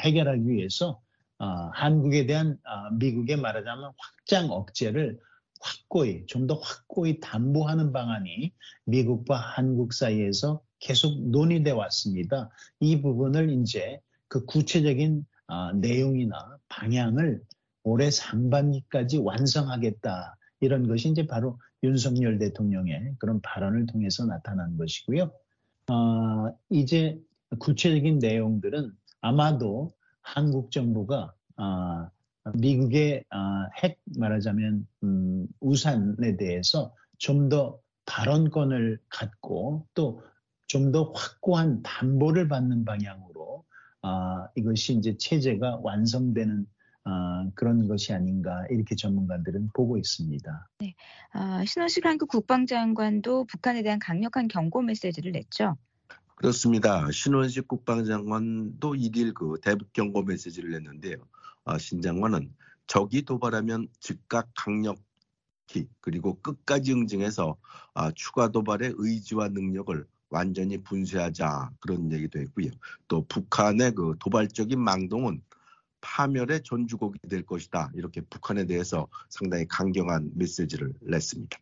[0.00, 1.00] 해결하기 위해서
[1.74, 2.58] 한국에 대한
[2.92, 5.18] 미국의 말하자면 확장 억제를
[5.60, 8.52] 확고히 좀 더 확고히 담보하는 방안이
[8.86, 12.50] 미국과 한국 사이에서 계속 논의돼 왔습니다.
[12.80, 15.26] 이 부분을 이제 그 구체적인
[15.76, 17.42] 내용이나 방향을
[17.82, 25.30] 올해 상반기까지 완성하겠다 이런 것이 이제 바로 윤석열 대통령의 그런 발언을 통해서 나타난 것이고요.
[25.90, 27.20] 어, 이제
[27.60, 29.92] 구체적인 내용들은 아마도
[30.22, 32.08] 한국 정부가 어,
[32.54, 33.36] 미국의 어,
[33.82, 40.20] 핵 말하자면 음, 우산에 대해서 좀 더 발언권을 갖고 또
[40.66, 43.64] 좀 더 확고한 담보를 받는 방향으로
[44.02, 44.08] 어,
[44.56, 46.66] 이것이 이제 체제가 완성되는
[47.04, 50.68] 아, 그런 것이 아닌가 이렇게 전문가들은 보고 있습니다.
[50.78, 50.94] 네,
[51.32, 55.76] 아, 신원식 한국 국방장관도 북한에 대한 강력한 경고 메시지를 냈죠.
[56.36, 57.10] 그렇습니다.
[57.10, 61.16] 신원식 국방장관도 1일 그 대북 경고 메시지를 냈는데요.
[61.64, 62.54] 아, 신 장관은
[62.86, 67.56] 적이 도발하면 즉각 강력히 그리고 끝까지 응징해서
[67.92, 72.70] 아, 추가 도발의 의지와 능력을 완전히 분쇄하자 그런 얘기도 했고요.
[73.08, 75.40] 또 북한의 그 도발적인 망동은
[76.04, 77.90] 파멸의 전주곡이 될 것이다.
[77.94, 81.58] 이렇게 북한에 대해서 상당히 강경한 메시지를 냈습니다.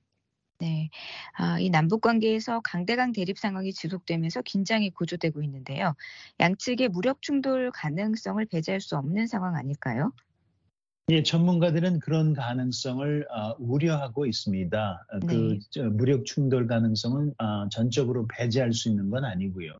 [0.59, 0.91] 네,
[1.33, 5.95] 아, 이 남북 관계에서 강대강 대립 상황이 지속되면서 긴장이 고조되고 있는데요.
[6.39, 10.13] 양측의 무력 충돌 가능성을 배제할 수 없는 상황 아닐까요?
[11.11, 15.07] 예, 전문가들은 그런 가능성을 어, 우려하고 있습니다.
[15.12, 15.59] 어, 그 네.
[15.71, 19.73] 저, 무력 충돌 가능성은 어, 전적으로 배제할 수 있는 건 아니고요.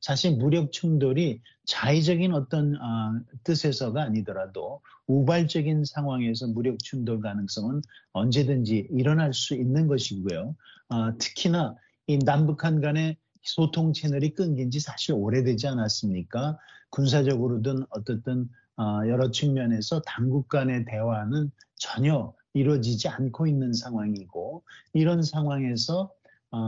[0.00, 9.34] 사실 무력 충돌이 자의적인 어떤 어, 뜻에서가 아니더라도 우발적인 상황에서 무력 충돌 가능성은 언제든지 일어날
[9.34, 10.54] 수 있는 것이고요.
[10.90, 11.74] 어, 특히나
[12.06, 16.56] 이 남북한 간의 소통 채널이 끊긴 지 사실 오래되지 않았습니까?
[16.90, 18.46] 군사적으로든 어떻든 어,
[19.08, 26.12] 여러 측면에서 당국 간의 대화는 전혀 이루어지지 않고 있는 상황이고 이런 상황에서
[26.50, 26.58] 어,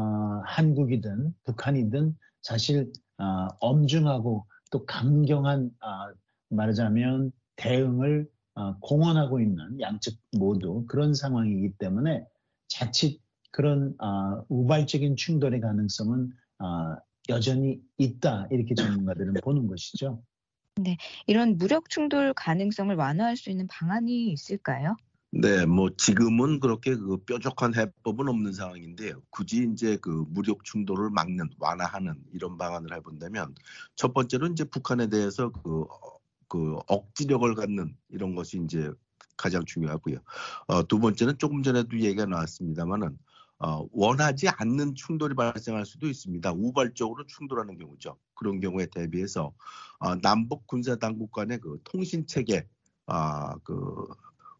[0.44, 6.14] 한국이든 북한이든 사실 어, 엄중하고 또 강경한 어,
[6.48, 12.24] 말하자면 대응을 어, 공언하고 있는 양측 모두 그런 상황이기 때문에
[12.68, 13.20] 자칫
[13.50, 16.96] 그런 어, 우발적인 충돌의 가능성은 어,
[17.28, 20.22] 여전히 있다 이렇게 전문가들은 보는 것이죠.
[21.26, 24.96] 이런 무력 충돌 가능성을 완화할 수 있는 방안이 있을까요?
[25.32, 29.22] 네, 뭐 지금은 그렇게 그 뾰족한 해법은 없는 상황인데요.
[29.30, 33.54] 굳이 이제 그 무력 충돌을 막는 완화하는 이런 방안을 해본다면
[33.94, 38.90] 첫 번째로 이제 북한에 대해서 그, 어, 그 억지력을 갖는 이런 것이 이제
[39.36, 40.18] 가장 중요하고요.
[40.66, 43.16] 어, 두 번째는 조금 전에도 얘기가 나왔습니다만은
[43.60, 46.52] 어, 원하지 않는 충돌이 발생할 수도 있습니다.
[46.52, 48.16] 우발적으로 충돌하는 경우죠.
[48.34, 49.52] 그런 경우에 대비해서
[49.98, 52.66] 어, 남북 군사 당국 간의 그 통신 체계,
[53.06, 54.06] 아, 그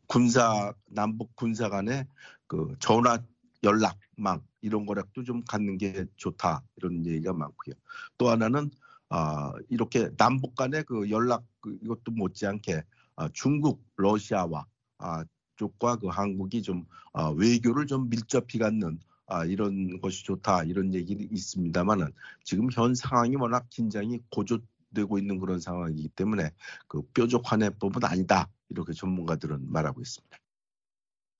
[0.06, 2.06] 군사 남북 군사 간의
[2.46, 3.18] 그 전화
[3.62, 7.74] 연락망 이런 거락도 좀 갖는 게 좋다 이런 얘기가 많고요.
[8.18, 8.70] 또 하나는
[9.08, 12.82] 아 이렇게 남북 간의 그 연락 그 이것도 못지않게
[13.16, 14.66] 아, 중국 러시아와
[14.98, 15.24] 아,
[15.60, 21.22] 쪽과 그 한국이 좀 아, 외교를 좀 밀접히 갖는 아, 이런 것이 좋다 이런 얘기는
[21.30, 22.12] 있습니다만은
[22.44, 26.50] 지금 현 상황이 워낙 긴장이 고조되고 있는 그런 상황이기 때문에
[26.88, 30.38] 그 뾰족한 해법은 아니다 이렇게 전문가들은 말하고 있습니다.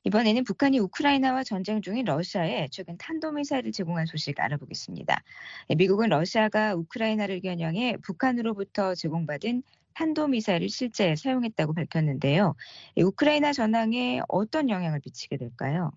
[0.05, 5.23] 이번에는 북한이 우크라이나와 전쟁 중인 러시아에 최근 탄도미사일을 제공한 소식 알아보겠습니다.
[5.69, 9.63] 예, 미국은 러시아가 우크라이나를 겨냥해 북한으로부터 제공받은
[10.01, 12.55] 탄도미사일을 실제 사용했다고 밝혔는데요.
[12.97, 15.93] 이 우크라이나 전황에 어떤 영향을 미치게 될까요?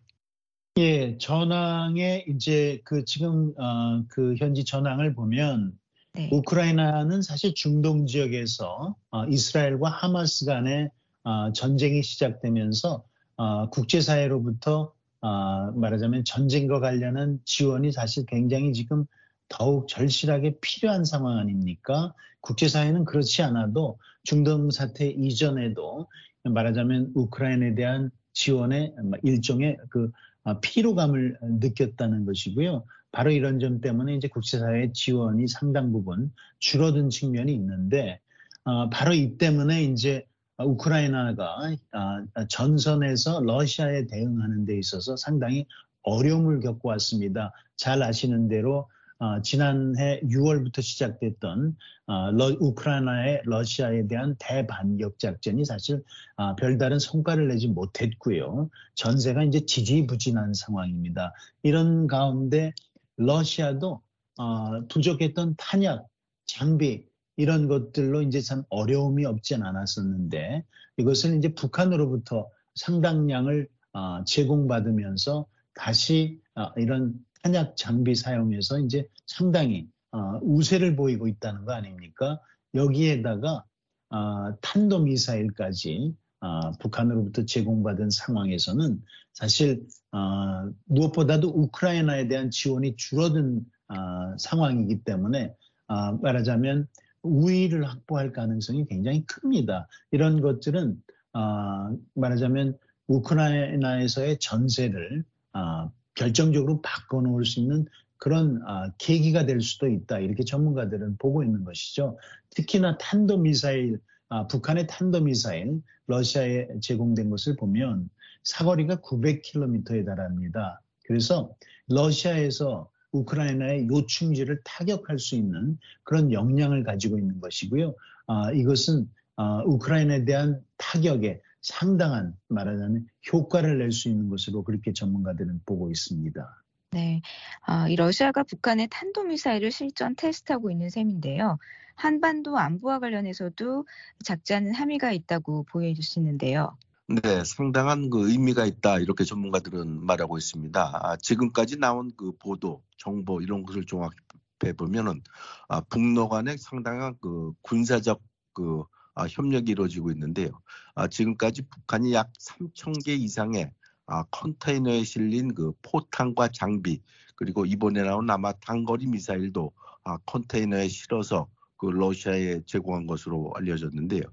[0.77, 5.77] 예, 전황에 이제 그 지금 어, 그 현지 전황을 보면
[6.15, 6.29] 네.
[6.33, 10.89] 우크라이나는 사실 중동 지역에서 어, 이스라엘과 하마스 간의
[11.23, 13.05] 어, 전쟁이 시작되면서
[13.37, 19.05] 어, 국제사회로부터 어, 말하자면 전쟁과 관련한 지원이 사실 굉장히 지금
[19.53, 22.13] 더욱 절실하게 필요한 상황 아닙니까?
[22.41, 26.07] 국제사회는 그렇지 않아도 중동 사태 이전에도
[26.43, 30.11] 말하자면 우크라이나에 대한 지원의 일종의 그
[30.43, 32.83] 어, 피로감을 느꼈다는 것이고요.
[33.11, 38.19] 바로 이런 점 때문에 이제 국제사회의 지원이 상당 부분 줄어든 측면이 있는데
[38.65, 40.25] 어, 바로 이 때문에 이제
[40.57, 45.67] 우크라이나가 아, 전선에서 러시아에 대응하는 데 있어서 상당히
[46.01, 47.53] 어려움을 겪고 왔습니다.
[47.75, 48.87] 잘 아시는 대로
[49.23, 56.03] 어, 지난해 6월부터 시작됐던 어, 러, 우크라이나의 러시아에 대한 대반격 작전이 사실
[56.35, 58.69] 어, 별다른 성과를 내지 못했고요.
[58.95, 61.33] 전세가 이제 지지부진한 상황입니다.
[61.61, 62.73] 이런 가운데
[63.15, 64.01] 러시아도
[64.37, 66.05] 어, 부족했던 탄약,
[66.45, 67.05] 장비
[67.37, 70.65] 이런 것들로 이제 참 어려움이 없진 않았었는데
[70.97, 80.39] 이것을 이제 북한으로부터 상당량을 어, 제공받으면서 다시 어, 이런 탄약 장비 사용해서 이제 상당히 어,
[80.41, 82.39] 우세를 보이고 있다는 거 아닙니까?
[82.73, 83.65] 여기에다가
[84.09, 89.01] 어, 탄도 미사일까지 어, 북한으로부터 제공받은 상황에서는
[89.33, 95.53] 사실 어, 무엇보다도 우크라이나에 대한 지원이 줄어든 어, 상황이기 때문에
[95.87, 96.87] 어, 말하자면
[97.23, 99.87] 우위를 확보할 가능성이 굉장히 큽니다.
[100.11, 100.95] 이런 것들은
[101.33, 102.77] 어, 말하자면
[103.07, 107.85] 우크라이나에서의 전세를 어, 결정적으로 바꿔놓을 수 있는
[108.17, 110.19] 그런 어, 계기가 될 수도 있다.
[110.19, 112.17] 이렇게 전문가들은 보고 있는 것이죠.
[112.51, 113.99] 특히나 탄도미사일,
[114.29, 118.09] 아, 북한의 탄도미사일, 러시아에 제공된 것을 보면
[118.43, 120.81] 사거리가 900km에 달합니다.
[121.05, 121.53] 그래서
[121.87, 127.93] 러시아에서 우크라이나의 요충지를 타격할 수 있는 그런 역량을 가지고 있는 것이고요.
[128.27, 135.61] 아, 이것은 아, 우크라이나에 대한 타격에 상당한 말하자면 효과를 낼 수 있는 것으로 그렇게 전문가들은
[135.65, 136.63] 보고 있습니다.
[136.91, 137.21] 네,
[137.61, 141.57] 아, 이 러시아가 북한의 탄도미사일을 실전 테스트하고 있는 셈인데요.
[141.95, 143.87] 한반도 안보와 관련해서도
[144.23, 146.77] 작자는 함의가 있다고 보여주시는데요.
[147.07, 150.99] 네, 상당한 그 의미가 있다 이렇게 전문가들은 말하고 있습니다.
[151.01, 155.21] 아, 지금까지 나온 그 보도, 정보 이런 것을 종합해 보면은
[155.67, 158.21] 아, 북러 간의 상당한 그 군사적
[158.53, 158.83] 그
[159.15, 160.49] 아, 협력이 이루어지고 있는데요.
[160.95, 163.71] 아, 지금까지 북한이 약 3천 개 이상의
[164.05, 167.01] 아, 컨테이너에 실린 그 포탄과 장비
[167.35, 169.71] 그리고 이번에 나온 아마 단거리 미사일도
[170.03, 171.47] 아, 컨테이너에 실어서
[171.77, 174.23] 그 러시아에 제공한 것으로 알려졌는데요.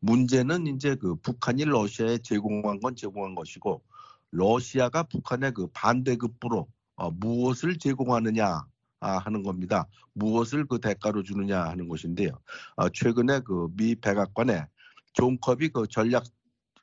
[0.00, 3.82] 문제는 이제 그 북한이 러시아에 제공한 건 제공한 것이고
[4.30, 6.66] 러시아가 북한에 그 반대급부로
[6.96, 8.66] 어, 무엇을 제공하느냐 아,
[9.06, 9.86] 하는 겁니다.
[10.14, 12.30] 무엇을 그 대가로 주느냐 하는 것인데요.
[12.76, 14.66] 어, 최근에 그 미 백악관에
[15.12, 16.24] 존 커비 그 전략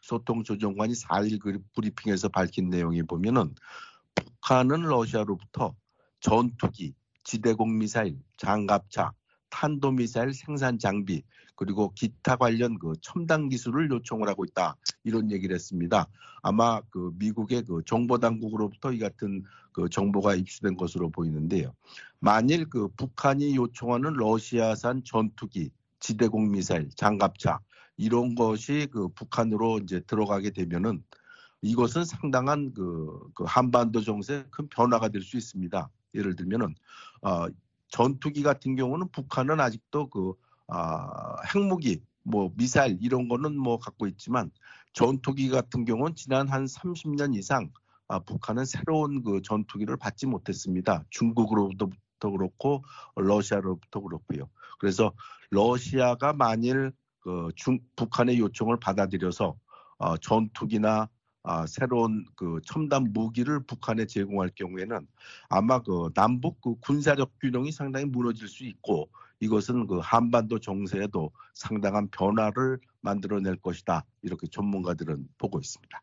[0.02, 3.54] 소통 조정관이 4일 그 브리핑에서 밝힌 내용이 보면은
[4.16, 5.76] 북한은 러시아로부터
[6.22, 9.14] 전투기, 지대공 미사일, 장갑차,
[9.50, 11.24] 탄도미사일 생산 장비
[11.56, 16.08] 그리고 기타 관련 그 첨단 기술을 요청을 하고 있다 이런 얘기를 했습니다.
[16.42, 21.74] 아마 그 미국의 그 정보 당국으로부터 이 같은 그 정보가 입수된 것으로 보이는데요.
[22.20, 27.60] 만일 그 북한이 요청하는 러시아산 전투기, 지대공 미사일, 장갑차
[27.98, 31.04] 이런 것이 그 북한으로 이제 들어가게 되면은
[31.62, 35.90] 이것은 상당한 그, 그 한반도 정세에 큰 변화가 될 수 있습니다.
[36.16, 36.74] 예를 들면은
[37.22, 37.46] 어,
[37.88, 40.34] 전투기 같은 경우는 북한은 아직도 그
[40.68, 44.52] 아, 핵무기, 뭐 미사일 이런 거는 뭐 갖고 있지만
[44.94, 47.70] 전투기 같은 경우는 지난 한 30년 이상
[48.08, 51.06] 아, 북한은 새로운 그 전투기를 받지 못했습니다.
[51.10, 52.84] 중국으로부터 그렇고
[53.16, 54.50] 러시아로부터 그렇고요.
[54.80, 55.14] 그래서
[55.50, 59.56] 러시아가 만일 그 중, 북한의 요청을 받아들여서
[60.00, 61.08] 어, 전투기나
[61.44, 65.08] 아, 새로운 그 첨단 무기를 북한에 제공할 경우에는
[65.50, 69.10] 아마 그 남북 그 군사적 균형이 상당히 무너질 수 있고
[69.42, 76.02] 이것은 그 한반도 정세에도 상당한 변화를 만들어낼 것이다 이렇게 전문가들은 보고 있습니다.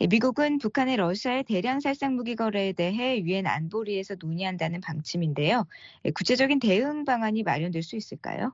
[0.00, 5.66] 예, 미국은 북한의 러시아의 대량 살상 무기 거래에 대해 유엔 안보리에서 논의한다는 방침인데요.
[6.04, 8.52] 예, 구체적인 대응 방안이 마련될 수 있을까요?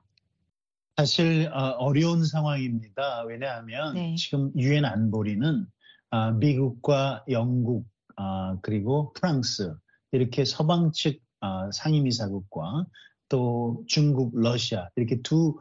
[0.97, 3.23] 사실 어, 어려운 상황입니다.
[3.23, 4.15] 왜냐하면 네.
[4.15, 5.65] 지금 유엔 안보리는
[6.11, 9.73] 아, 미국과 영국 아, 그리고 프랑스
[10.11, 12.85] 이렇게 서방 측 아, 상임이사국과
[13.31, 15.57] 또 중국, 러시아 이렇게 두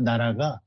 [0.00, 0.60] 나라가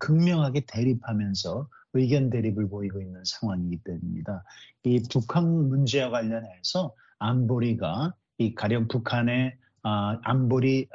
[0.00, 4.44] 극명하게 대립하면서 의견 대립을 보이고 있는 상황이기 때문입니다.
[4.84, 10.88] 이 북한 문제와 관련해서 안보리가 이 가령 북한의 안보리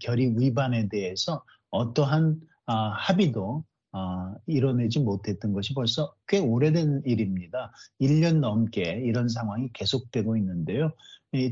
[0.00, 7.72] 결의 위반에 대해서 어떠한 합의도 어, 이뤄내지 못했던 것이 벌써 꽤 오래된 일입니다.
[8.00, 10.92] 1년 넘게 이런 상황이 계속되고 있는데요.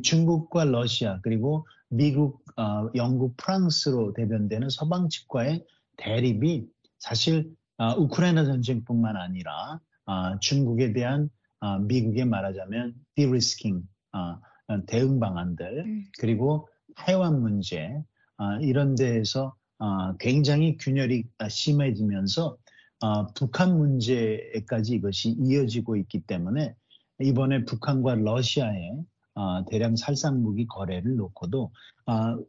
[0.02, 5.64] 중국과 러시아 그리고 미국, 어, 영국, 프랑스로 대변되는 서방 측과의
[5.96, 6.66] 대립이
[6.98, 11.28] 사실 어, 우크라이나 전쟁뿐만 아니라 어, 중국에 대한
[11.60, 14.40] 어, 미국의 말하자면 디리스킹 어,
[14.86, 16.04] 대응 방안들 음.
[16.18, 16.68] 그리고
[17.06, 18.02] 해완 문제
[18.38, 22.56] 어, 이런 데에서 어, 굉장히 균열이 심해지면서
[23.00, 26.74] 어, 북한 문제까지 이것이 이어지고 있기 때문에
[27.20, 29.04] 이번에 북한과 러시아의
[29.36, 31.70] 어, 대량 살상 무기 거래를 놓고도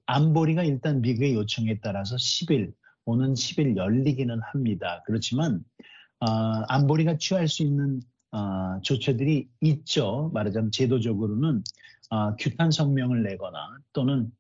[0.05, 2.73] 안보리가 일단 미국의 요청에 따라서 10일
[3.05, 5.03] 오는 10일 열리기는 합니다.
[5.05, 5.63] 그렇지만
[6.19, 8.01] 안보리가 취할 수 있는
[8.83, 10.31] 조처들이 있죠.
[10.33, 11.63] 말하자면 제도적으로는
[12.39, 13.57] 규탄 성명을 내거나
[13.93, 14.31] 또는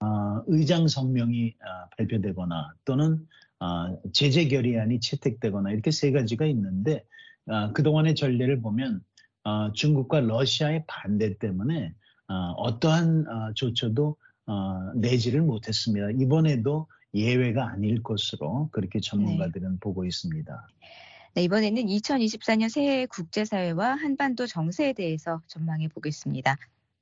[0.00, 3.26] 어, 의장 성명이 어, 발표되거나 또는
[3.60, 7.02] 어, 제재 결의안이 채택되거나 이렇게 세 가지가 있는데
[7.46, 9.00] 어, 그동안의 전례를 보면
[9.46, 11.94] 어, 중국과 러시아의 반대 때문에
[12.26, 14.16] 어, 어떠한 어, 조처도
[14.46, 16.08] 어, 내지를 못했습니다.
[16.18, 19.76] 이번에도 예외가 아닐 것으로 그렇게 전문가들은 네.
[19.80, 20.68] 보고 있습니다.
[21.34, 26.56] 네, 이번에는 2024년 새해 국제사회와 한반도 정세에 대해서 전망해 보겠습니다.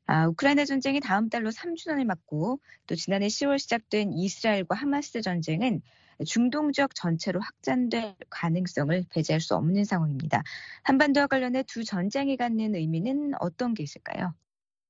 [0.07, 5.81] 아, 우크라이나 전쟁이 다음 달로 3주년을 맞고 또 지난해 10월 시작된 이스라엘과 하마스 전쟁은
[6.27, 10.43] 중동 지역 전체로 확장될 가능성을 배제할 수 없는 상황입니다.
[10.83, 14.35] 한반도와 관련해 두 전쟁이 갖는 의미는 어떤 게 있을까요?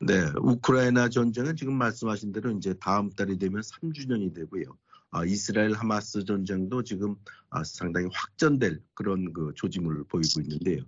[0.01, 4.64] 네, 우크라이나 전쟁은 지금 말씀하신 대로 이제 다음 달이 되면 3주년이 되고요.
[5.11, 7.14] 아, 이스라엘 하마스 전쟁도 지금
[7.49, 10.83] 아, 상당히 확전될 그런 그 조짐을 보이고 있는데요.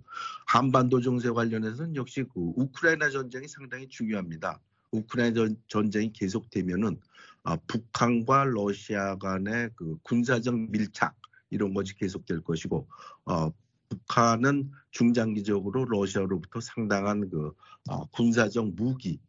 [0.45, 4.59] 한반도 정세 관련해서는 역시 그 우크라이나 전쟁이 상당히 중요합니다.
[4.91, 6.99] 우크라이나 전쟁이 계속되면은
[7.36, 11.15] 아, 북한과 러시아 간의 그 군사적 밀착
[11.49, 12.87] 이런 것이 계속될 것이고
[13.25, 13.51] 어,
[13.89, 17.53] 북한은 중장기적으로 러시아로부터 상당한 그
[17.89, 19.19] 어, 군사적 무기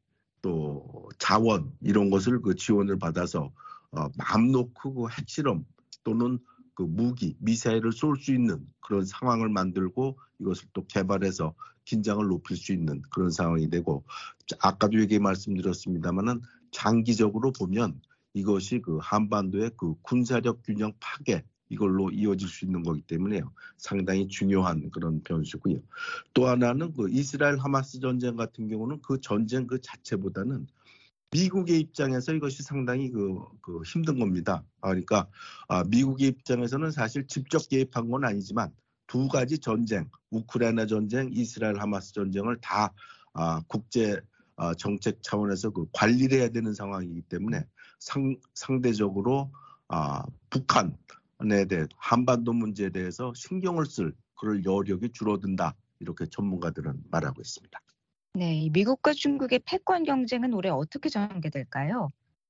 [0.42, 3.52] 또 자원 이런 것을 그 지원을 받아서
[3.92, 5.64] 어, 마음 놓고 그 핵실험
[6.02, 6.38] 또는
[6.74, 11.54] 그 무기, 미사일을 쏠 수 있는 그런 상황을 만들고 이것을 또 개발해서
[11.84, 14.04] 긴장을 높일 수 있는 그런 상황이 되고
[14.60, 16.40] 아까도 얘기 말씀드렸습니다만은
[16.70, 18.00] 장기적으로 보면
[18.34, 23.52] 이것이 그 한반도의 그 군사력 균형 파괴 이걸로 이어질 수 있는 거기 때문에요.
[23.76, 25.78] 상당히 중요한 그런 변수고요.
[26.32, 30.66] 또 하나는 그 이스라엘 하마스 전쟁 같은 경우는 그 전쟁 그 자체보다는
[31.30, 34.64] 미국의 입장에서 이것이 상당히 그, 그 힘든 겁니다.
[34.80, 35.28] 그러니까
[35.68, 38.72] 아, 미국의 입장에서는 사실 직접 개입한 건 아니지만
[39.06, 42.94] 두 가지 전쟁, 우크라이나 전쟁, 이스라엘 하마스 전쟁을 다
[43.34, 44.20] 아, 국제
[44.56, 47.64] 아, 정책 차원에서 그 관리를 해야 되는 상황이기 때문에
[47.98, 49.50] 상, 상대적으로
[49.88, 57.80] 아, 북한에 대해 한반도 문제에 대해서 신경을 쓸 그럴 여력이 줄어든다 이렇게 전문가들은 말하고 있습니다.
[58.34, 62.08] 네, 미국과 중국의 패권 경쟁은 올해 어떻게 전개될까요?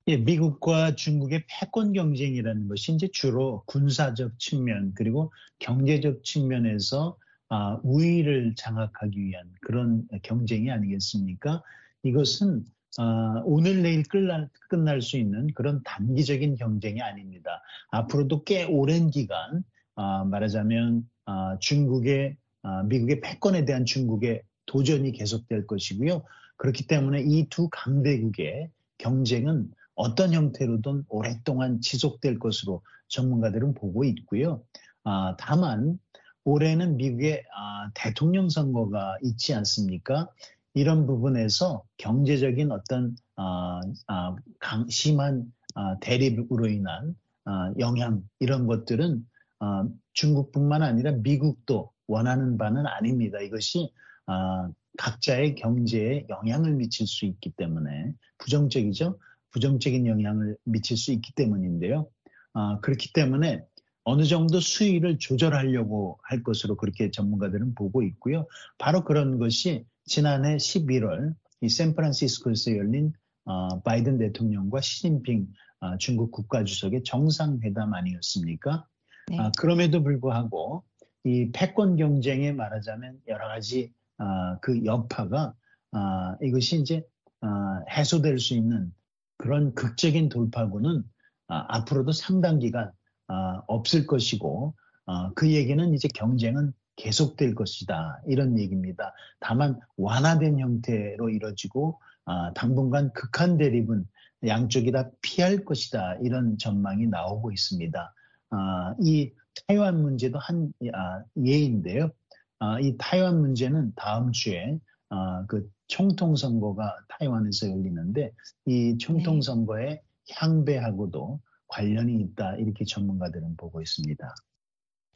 [0.09, 7.19] 예, 미국과 중국의 패권 경쟁이라는 것이 이제 주로 군사적 측면 그리고 경제적 측면에서
[7.51, 11.63] 아, 우위를 장악하기 위한 그런 경쟁이 아니겠습니까?
[12.03, 12.65] 이것은
[12.97, 17.63] 아, 오늘 내일 끝날, 끝날 수 있는 그런 단기적인 경쟁이 아닙니다.
[17.91, 19.63] 앞으로도 꽤 오랜 기간
[19.95, 26.23] 아, 말하자면 아, 중국의 아, 미국의 패권에 대한 중국의 도전이 계속될 것이고요.
[26.57, 34.63] 그렇기 때문에 이 두 강대국의 경쟁은 어떤 형태로든 오랫동안 지속될 것으로 전문가들은 보고 있고요.
[35.05, 35.99] 아, 다만
[36.45, 40.29] 올해는 미국의 아, 대통령 선거가 있지 않습니까?
[40.75, 45.45] 이런 부분에서 경제적인 어떤 아, 아, 강, 심한
[45.75, 47.15] 아, 대립으로 인한
[47.45, 49.25] 아, 영향 이런 것들은
[49.61, 53.41] 아, 중국뿐만 아니라 미국도 원하는 바는 아닙니다.
[53.41, 53.93] 이것이
[54.27, 59.19] 아, 각자의 경제에 영향을 미칠 수 있기 때문에 부정적이죠.
[59.51, 62.09] 부정적인 영향을 미칠 수 있기 때문인데요.
[62.53, 63.63] 아, 그렇기 때문에
[64.05, 68.47] 어느 정도 수위를 조절하려고 할 것으로 그렇게 전문가들은 보고 있고요.
[68.79, 73.13] 바로 그런 것이 지난해 11월 이 샌프란시스코에서 열린
[73.45, 75.47] 어, 바이든 대통령과 시진핑
[75.81, 78.87] 어, 중국 국가주석의 정상회담 아니었습니까?
[79.29, 79.39] 네.
[79.39, 80.83] 아, 그럼에도 불구하고
[81.25, 85.55] 이 패권 경쟁에 말하자면 여러 가지 아, 그 여파가
[85.93, 87.05] 아, 이것이 이제
[87.43, 88.93] 아, 해소될 수 있는
[89.37, 91.05] 그런 극적인 돌파구는
[91.49, 92.91] 아, 앞으로도 상당 기간
[93.27, 99.15] 아, 없을 것이고 아, 그 얘기는 이제 경쟁은 계속될 것이다 이런 얘기입니다.
[99.41, 104.07] 다만 완화된 형태로 이뤄지고 아, 당분간 극한 대립은
[104.47, 108.15] 양쪽이 다 피할 것이다 이런 전망이 나오고 있습니다.
[108.51, 109.33] 아, 이
[109.67, 112.11] 타이완 문제도 한 아, 예인데요.
[112.59, 114.79] 아, 이 타이완 문제는 다음 주에
[115.09, 118.33] 아, 그 총통 선거가 타이완에서 열리는데
[118.67, 124.35] 이 총통 선거의 향배하고도 관련이 있다 이렇게 전문가들은 보고 있습니다.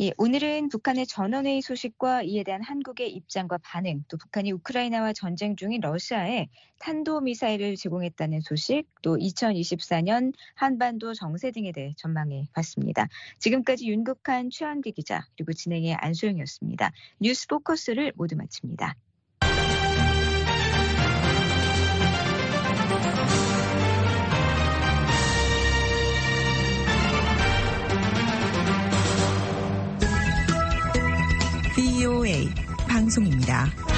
[0.03, 5.80] 예, 오늘은 북한의 전원회의 소식과 이에 대한 한국의 입장과 반응, 또 북한이 우크라이나와 전쟁 중인
[5.80, 6.48] 러시아에
[6.80, 13.07] 탄도미사일을 제공했다는 소식, 또 2024년 한반도 정세 등에 대해 전망해 봤습니다.
[13.38, 16.90] 지금까지 윤국한 최한기 기자, 그리고 진행의 안소영이었습니다.
[17.20, 18.96] 뉴스 포커스를 모두 마칩니다.
[32.22, 32.46] VOA
[32.88, 33.91] 방송입니다.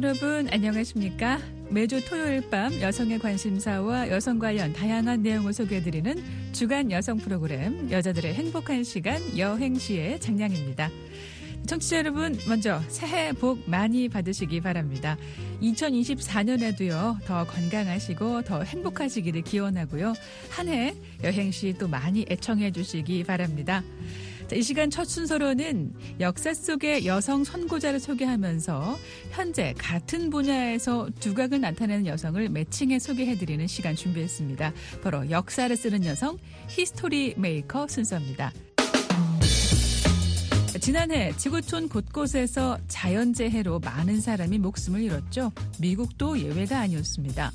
[0.00, 1.40] 여러분 안녕하십니까?
[1.70, 8.84] 매주 토요일 밤 여성의 관심사와 여성 관련 다양한 내용을 소개해드리는 주간 여성 프로그램 여자들의 행복한
[8.84, 10.88] 시간 여행시의 장량입니다.
[11.66, 15.16] 청취자 여러분 먼저 새해 복 많이 받으시기 바랍니다.
[15.62, 20.12] 2024년에도요 더 건강하시고 더 행복하시기를 기원하고요
[20.48, 20.94] 한 해
[21.24, 23.82] 여행시 또 많이 애청해 주시기 바랍니다.
[24.48, 28.98] 자, 이 시간 첫 순서로는 역사 속의 여성 선고자를 소개하면서
[29.30, 34.72] 현재 같은 분야에서 두각을 나타내는 여성을 매칭해 소개해드리는 시간 준비했습니다.
[35.02, 36.38] 바로 역사를 쓰는 여성
[36.68, 38.50] History Maker 순서입니다.
[40.80, 45.52] 지난해 지구촌 곳곳에서 자연재해로 많은 사람이 목숨을 잃었죠.
[45.78, 47.52] 미국도 예외가 아니었습니다.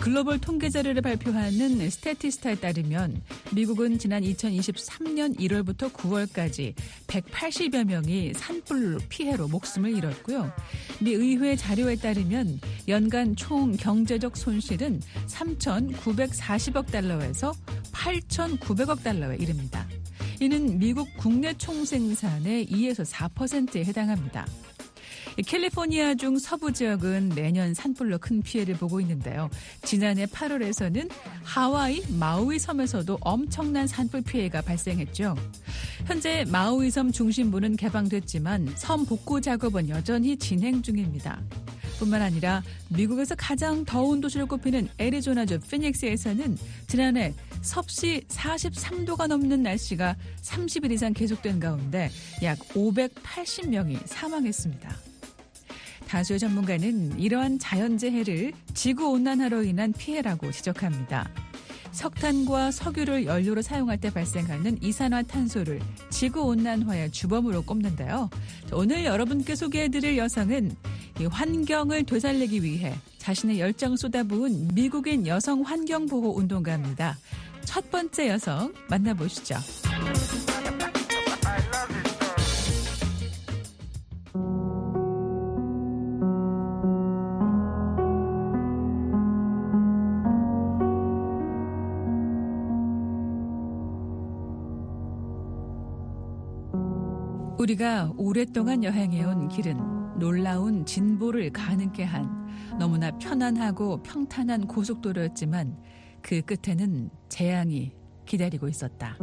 [0.00, 3.22] 글로벌 통계 자료를 발표하는 스태티스타에 따르면
[3.54, 6.74] 미국은 지난 2023년 1월부터 9월까지
[7.06, 10.52] 180여 명이 산불 피해로 목숨을 잃었고요.
[11.00, 17.52] 미 의회 자료에 따르면 연간 총 경제적 손실은 3,940억 달러에서
[17.92, 19.86] 8,900억 달러에 이릅니다.
[20.40, 24.46] 이는 미국 국내 총생산의 2에서 4%에 해당합니다.
[25.42, 29.48] 캘리포니아 중 서부 지역은 매년 산불로 큰 피해를 보고 있는데요.
[29.82, 31.08] 지난해 8월에서는
[31.44, 35.36] 하와이 마우이 섬에서도 엄청난 산불 피해가 발생했죠.
[36.06, 41.40] 현재 마우이 섬 중심부는 개방됐지만 섬 복구 작업은 여전히 진행 중입니다.
[41.98, 50.92] 뿐만 아니라 미국에서 가장 더운 도시로 꼽히는 애리조나주 피닉스에서는 지난해 섭씨 43도가 넘는 날씨가 30일
[50.92, 52.10] 이상 계속된 가운데
[52.42, 55.07] 약 580명이 사망했습니다.
[56.08, 61.30] 다수의 전문가는 이러한 자연재해를 지구온난화로 인한 피해라고 지적합니다.
[61.92, 65.80] 석탄과 석유를 연료로 사용할 때 발생하는 이산화탄소를
[66.10, 68.30] 지구온난화의 주범으로 꼽는데요.
[68.72, 70.74] 오늘 여러분께 소개해드릴 여성은
[71.30, 77.18] 환경을 되살리기 위해 자신의 열정 쏟아부은 미국인 여성 환경보호 운동가입니다.
[77.64, 79.56] 첫 번째 여성 만나보시죠.
[97.78, 102.28] 우리가 오랫동안 여행해온 길은 놀라운 진보를 가능케 한
[102.76, 105.78] 너무나 편안하고 평탄한 고속도로였지만
[106.20, 107.92] 그 끝에는 재앙이
[108.26, 109.16] 기다리고 있었다.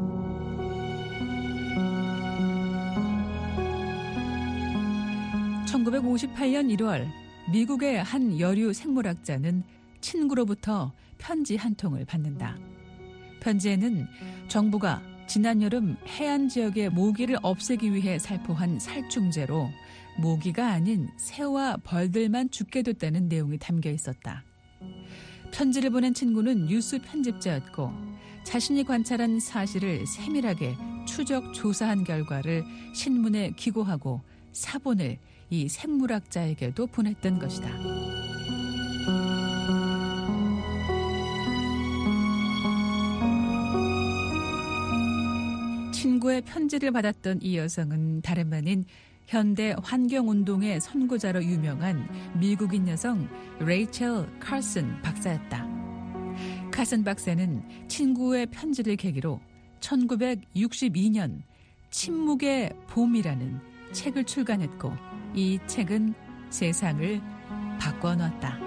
[5.66, 7.06] (1958년 1월)
[7.51, 9.64] 미국의 한 여류 생물학자는
[9.99, 12.58] 친구로부터 편지 한 통을 받는다.
[13.41, 14.08] 편지에는
[14.47, 19.70] 정부가 지난 여름 해안 지역의 모기를 없애기 위해 살포한 살충제로
[20.18, 24.44] 모기가 아닌 새와 벌들만 죽게 됐다는 내용이 담겨 있었다.
[25.52, 27.92] 편지를 보낸 친구는 뉴스 편집자였고
[28.44, 30.76] 자신이 관찰한 사실을 세밀하게
[31.08, 32.64] 추적 조사한 결과를
[32.94, 34.22] 신문에 기고하고
[34.52, 35.18] 사본을
[35.50, 38.14] 이 생물학자에게도 보냈던 것이다.
[46.06, 48.86] 친구의 편지를 받았던 이 여성은 다름 아닌
[49.26, 52.08] 현대 환경운동의 선구자로 유명한
[52.39, 53.28] 미국인 여성
[53.60, 55.68] 레이첼 칼슨 박사였다.
[56.72, 59.41] 칼슨 박사는 친구의 편지를 계기로
[59.80, 61.41] 1962년
[61.89, 63.60] 침묵의 봄이라는
[63.91, 64.93] 책을 출간했고
[65.34, 66.14] 이 책은
[66.51, 67.20] 세상을
[67.80, 68.64] 바꿔놨다.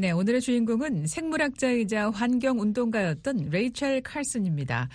[0.00, 4.88] 네, 오늘의 주인공은 생물학자이자 환경운동가였던 레이첼 칼슨입니다.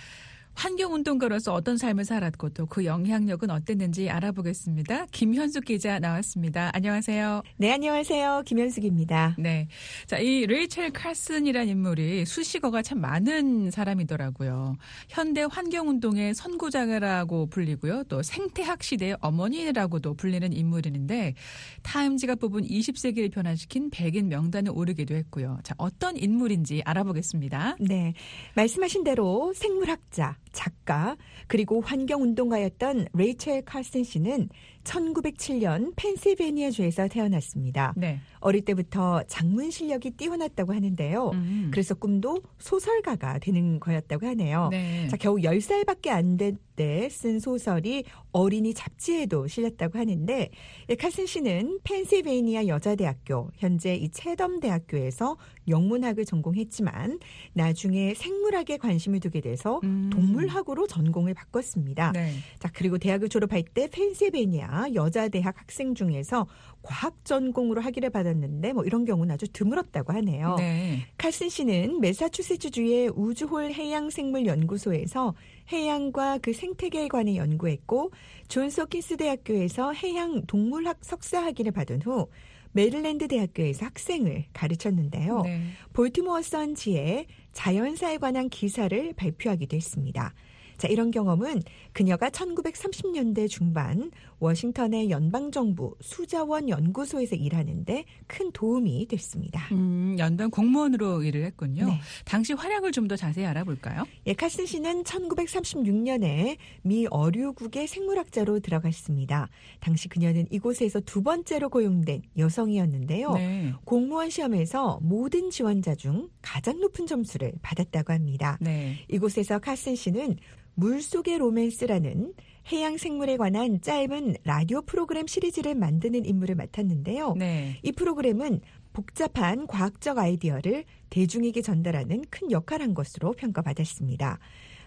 [0.56, 5.06] 환경운동가로서 어떤 삶을 살았고 또 그 영향력은 어땠는지 알아보겠습니다.
[5.06, 6.70] 김현숙 기자 나왔습니다.
[6.74, 7.42] 안녕하세요.
[7.56, 8.42] 네, 안녕하세요.
[8.44, 9.36] 김현숙입니다.
[9.38, 9.68] 네.
[10.06, 14.76] 자, 이 레이첼 칼슨이라는 인물이 수식어가 참 많은 사람이더라고요.
[15.08, 18.04] 현대 환경운동의 선구자라고 불리고요.
[18.08, 21.34] 또 생태학 시대의 어머니라고도 불리는 인물인데
[21.82, 25.60] 타임지가 뽑은 20세기를 변화시킨 백인 명단에 오르기도 했고요.
[25.62, 27.76] 자, 어떤 인물인지 알아보겠습니다.
[27.80, 28.12] 네.
[28.54, 31.16] 말씀하신 대로 생물학자, 작가,
[31.46, 34.48] 그리고 환경운동가였던 레이첼 칼슨 씨는
[34.86, 37.92] 1907년 펜실베니아주에서 태어났습니다.
[37.96, 38.20] 네.
[38.40, 41.30] 어릴 때부터 작문 실력이 뛰어났다고 하는데요.
[41.34, 41.68] 음.
[41.72, 44.68] 그래서 꿈도 소설가가 되는 거였다고 하네요.
[44.70, 45.08] 네.
[45.08, 50.50] 자, 겨우 10살밖에 안 된 때 쓴 소설이 어린이 잡지에도 실렸다고 하는데
[50.90, 57.18] 예, 칼슨 씨는 펜실베니아 여자대학교, 현재 이 채덤 대학교에서 영문학을 전공했지만
[57.54, 60.10] 나중에 생물학에 관심을 두게 돼서 음.
[60.12, 62.12] 동물학으로 전공을 바꿨습니다.
[62.12, 62.34] 네.
[62.58, 66.46] 자, 그리고 대학을 졸업할 때 펜실베니아 여자 대학 학생 중에서
[66.82, 70.56] 과학 전공으로 학위를 받았는데 뭐 이런 경우는 아주 드물었다고 하네요.
[70.58, 71.06] 네.
[71.18, 75.34] 칼슨 씨는 메사추세츠주의 우주홀 해양생물연구소에서
[75.72, 78.12] 해양과 그 생태계에 관해 연구했고
[78.48, 82.28] 존스 홉킨스 대학교에서 해양 동물학 석사 학위를 받은 후
[82.72, 85.42] 메릴랜드 대학교에서 학생을 가르쳤는데요.
[85.42, 85.62] 네.
[85.94, 90.34] 볼티모어 선지에 자연사에 관한 기사를 발표하기도 했습니다.
[90.76, 91.62] 자, 이런 경험은
[91.94, 99.68] 그녀가 1930년대 중반 워싱턴의 연방정부 수자원 연구소에서 일하는데 큰 도움이 됐습니다.
[99.72, 101.86] 음, 연방 공무원으로 일을 했군요.
[101.86, 102.00] 네.
[102.24, 104.04] 당시 활약을 좀 더 자세히 알아볼까요?
[104.26, 109.48] 예, 칼슨 씨는 1936년에 미 어류국의 생물학자로 들어갔습니다.
[109.80, 113.32] 당시 그녀는 이곳에서 두 번째로 고용된 여성이었는데요.
[113.34, 113.72] 네.
[113.84, 118.58] 공무원 시험에서 모든 지원자 중 가장 높은 점수를 받았다고 합니다.
[118.60, 118.96] 네.
[119.08, 120.36] 이곳에서 칼슨 씨는
[120.74, 122.34] 물속의 로맨스라는
[122.72, 127.34] 해양 생물에 관한 짧은 라디오 프로그램 시리즈를 만드는 임무를 맡았는데요.
[127.34, 127.78] 네.
[127.82, 128.60] 이 프로그램은
[128.92, 134.38] 복잡한 과학적 아이디어를 대중에게 전달하는 큰 역할을 한 것으로 평가받았습니다.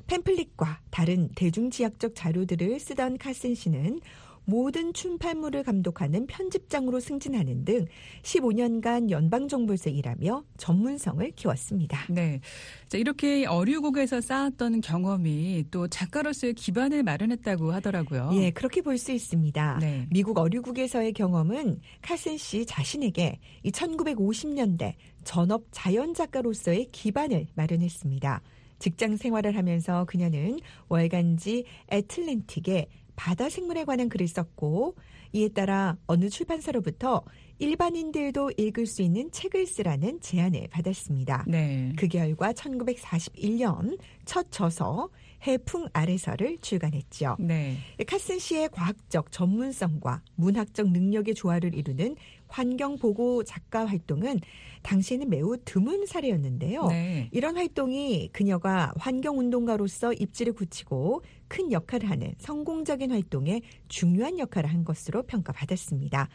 [0.07, 4.01] 팸플릿과 다른 대중지학적 자료들을 쓰던 칼슨 씨는
[4.49, 7.85] 모든 춤팔물을 감독하는 편집장으로 승진하는 등
[8.23, 12.05] 15년간 연방정부에서 일하며 전문성을 키웠습니다.
[12.09, 12.41] 네.
[12.87, 18.31] 자, 이렇게 어류국에서 쌓았던 경험이 또 작가로서의 기반을 마련했다고 하더라고요.
[18.33, 19.77] 예, 그렇게 볼 수 있습니다.
[19.79, 20.07] 네.
[20.09, 28.41] 미국 어류국에서의 경험은 칼슨 씨 자신에게 이 1950년대 전업 자연 작가로서의 기반을 마련했습니다.
[28.79, 32.87] 직장 생활을 하면서 그녀는 월간지 애틀랜틱에
[33.19, 34.95] 바다 생물에 관한 글을 썼고
[35.33, 37.21] 이에 따라 어느 출판사로부터
[37.57, 41.43] 일반인들도 읽을 수 있는 책을 쓰라는 제안을 받았습니다.
[41.45, 41.91] 네.
[41.97, 45.09] 그 결과 1941년 첫 저서
[45.45, 47.35] 해풍 아래서를 출간했죠.
[47.39, 47.75] 네.
[48.07, 52.15] 카슨 씨의 과학적 전문성과 문학적 능력의 조화를 이루는
[52.47, 54.39] 환경보고 작가 활동은
[54.81, 56.87] 당시에는 매우 드문 사례였는데요.
[56.87, 57.29] 네.
[57.31, 65.23] 이런 활동이 그녀가 환경운동가로서 입지를 굳히고 큰 역할을 하는 성공적인 활동에 중요한 역할을 한 것으로
[65.23, 66.29] 평가받았습니다.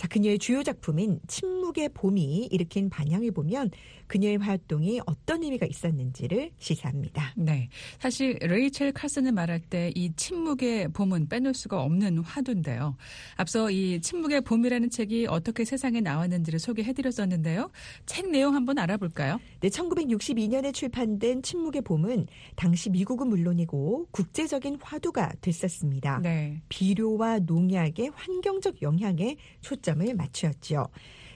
[0.00, 3.70] 자, 그녀의 주요 작품인 침묵의 봄이 일으킨 반향을 보면
[4.06, 7.34] 그녀의 활동이 어떤 의미가 있었는지를 시사합니다.
[7.36, 7.68] 네.
[7.98, 12.96] 사실 레이첼 칼슨을 말할 때 이 침묵의 봄은 빼놓을 수가 없는 화두인데요.
[13.36, 17.70] 앞서 이 침묵의 봄이라는 책이 어떻게 세상에 나왔는지를 소개해드렸었는데요.
[18.06, 19.38] 책 내용 한번 알아볼까요?
[19.60, 22.26] 네, 1962년에 출판된 침묵의 봄은
[22.56, 26.20] 당시 미국은 물론이고 국제적인 화두가 됐었습니다.
[26.22, 26.62] 네.
[26.70, 30.86] 비료와 농약의 환경적 영향에 초점 초점을 맞추었지요.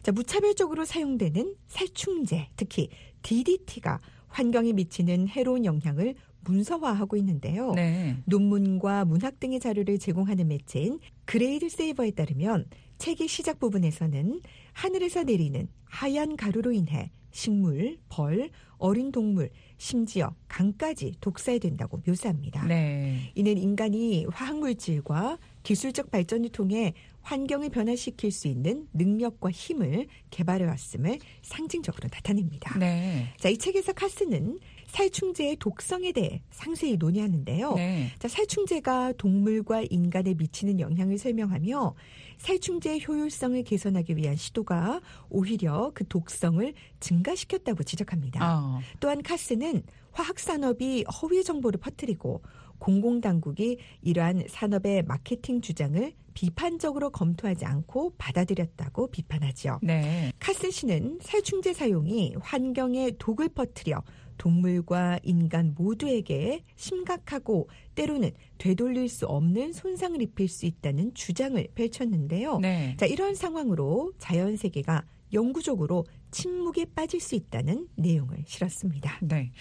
[0.02, 2.88] 자, 무차별적으로 사용되는 살충제, 특히
[3.22, 7.72] DDT가 환경에 미치는 해로운 영향을 문서화하고 있는데요.
[7.72, 8.16] 네.
[8.26, 12.66] 논문과 문학 등의 자료를 제공하는 매체인 그레이드 세이버에 따르면
[12.98, 14.40] 책의 시작 부분에서는
[14.72, 22.66] 하늘에서 내리는 하얀 가루로 인해 식물, 벌, 어린 동물, 심지어 강까지 독사해된다고 묘사합니다.
[22.66, 23.32] 네.
[23.34, 26.92] 이는 인간이 화학물질과 기술적 발전을 통해
[27.24, 32.78] 환경을 변화시킬 수 있는 능력과 힘을 개발해 왔음을 상징적으로 나타냅니다.
[32.78, 33.32] 네.
[33.38, 37.74] 자, 이 책에서 카스는 살충제의 독성에 대해 상세히 논의하는데요.
[37.74, 38.10] 네.
[38.18, 41.94] 자, 살충제가 동물과 인간에 미치는 영향을 설명하며
[42.38, 45.00] 살충제의 효율성을 개선하기 위한 시도가
[45.30, 48.58] 오히려 그 독성을 증가시켰다고 지적합니다.
[48.58, 48.80] 어.
[49.00, 52.42] 또한 카스는 화학 산업이 허위 정보를 퍼뜨리고
[52.78, 59.78] 공공당국이 이러한 산업의 마케팅 주장을 비판적으로 검토하지 않고 받아들였다고 비판하죠.
[59.82, 60.32] 네.
[60.38, 64.02] 카슨 씨는 살충제 사용이 환경에 독을 퍼뜨려
[64.36, 72.58] 동물과 인간 모두에게 심각하고 때로는 되돌릴 수 없는 손상을 입힐 수 있다는 주장을 펼쳤는데요.
[72.58, 72.96] 네.
[72.98, 76.04] 자, 이런 상황으로 자연 세계가 영구적으로
[76.34, 79.18] 침묵에 빠질 수 있다는 내용을 실었습니다.
[79.22, 79.52] 네.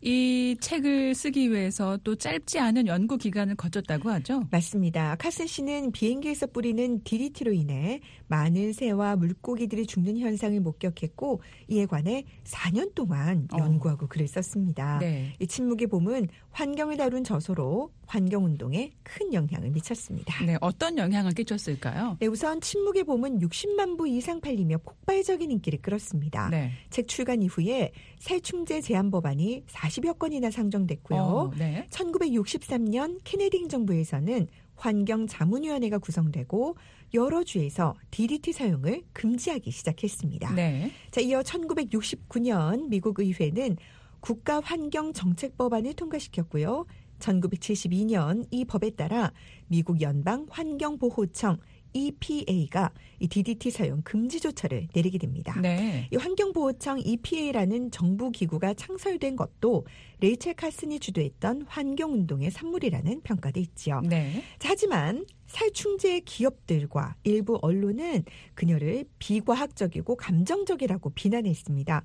[0.00, 4.44] 이 책을 쓰기 위해서 또 짧지 않은 연구 기간을 거쳤다고 하죠?
[4.50, 5.14] 맞습니다.
[5.16, 12.94] 카슨 씨는 비행기에서 뿌리는 DDT로 인해 많은 새와 물고기들이 죽는 현상을 목격했고 이에 관해 4년
[12.94, 13.58] 동안 어.
[13.58, 14.08] 연구하고 어.
[14.08, 15.00] 글을 썼습니다.
[15.00, 15.34] 네.
[15.38, 20.44] 이 침묵의 봄은 환경을 다룬 저서로 환경운동에 큰 영향을 미쳤습니다.
[20.44, 22.18] 네, 어떤 영향을 끼쳤을까요?
[22.20, 26.50] 네, 우선 침묵의 봄은 60만 부 이상 팔리며 폭발적인 인기를 끌었습니다.
[26.50, 26.72] 네.
[26.90, 31.20] 책 출간 이후에 살충제 제한 법안이 40여 건이나 상정됐고요.
[31.20, 31.88] 어, 네.
[31.90, 34.46] 1963년 케네디 행정부에서는
[34.76, 36.76] 환경자문위원회가 구성되고
[37.14, 40.54] 여러 주에서 DDT 사용을 금지하기 시작했습니다.
[40.54, 40.90] 네.
[41.10, 43.76] 자, 이어 1969년 미국 의회는
[44.22, 46.86] 국가환경정책법안을 통과시켰고요.
[47.18, 49.32] 1972년 이 법에 따라
[49.68, 51.58] 미국 연방 환경보호청
[51.94, 55.60] EPA가 이 DDT 사용 금지 조처를 내리게 됩니다.
[55.60, 56.08] 네.
[56.10, 59.86] 이 환경보호청 EPA라는 정부 기구가 창설된 것도
[60.20, 64.00] 레이첼 카슨이 주도했던 환경운동의 산물이라는 평가도 있죠.
[64.08, 64.42] 네.
[64.62, 72.02] 하지만 살충제 기업들과 일부 언론은 그녀를 비과학적이고 감정적이라고 비난했습니다.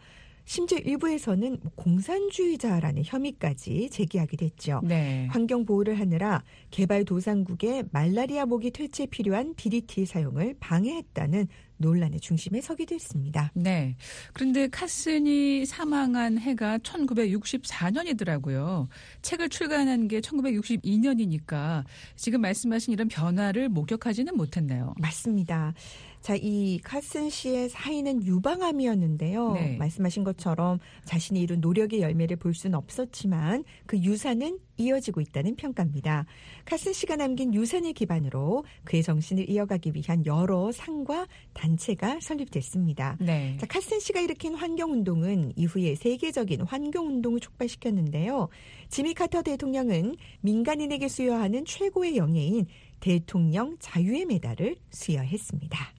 [0.48, 4.80] 심지어 일부에서는 뭐 공산주의자라는 혐의까지 제기하기도 했죠.
[4.82, 5.28] 네.
[5.30, 6.42] 환경 보호를 하느라
[6.72, 11.48] 개발 도상국의 말라리아 모기 퇴치에 필요한 DDT 사용을 방해했다는
[11.80, 13.52] 논란의 중심에 서기도 했습니다.
[13.56, 13.98] 네.
[14.34, 18.88] 그런데 카슨이 사망한 해가 1964년이더라고요.
[19.22, 21.84] 책을 출간한 게 1962년이니까
[22.16, 24.96] 지금 말씀하신 이런 변화를 목격하지는 못했네요.
[24.98, 25.74] 맞습니다.
[26.28, 29.54] 자, 이 카슨 씨의 사인은 유방암이었는데요.
[29.54, 29.78] 네.
[29.78, 36.26] 말씀하신 것처럼 자신이 이룬 노력의 열매를 볼 수는 없었지만 그 유산은 이어지고 있다는 평가입니다.
[36.66, 43.16] 카슨 씨가 남긴 유산을 기반으로 그의 정신을 이어가기 위한 여러 상과 단체가 설립됐습니다.
[43.22, 43.56] 네.
[43.58, 48.50] 자, 카슨 씨가 일으킨 환경운동은 이후에 세계적인 환경운동을 촉발시켰는데요.
[48.90, 52.66] 지미 카터 대통령은 민간인에게 수여하는 최고의 영예인
[53.00, 55.94] 대통령 자유의 메달을 수여했습니다.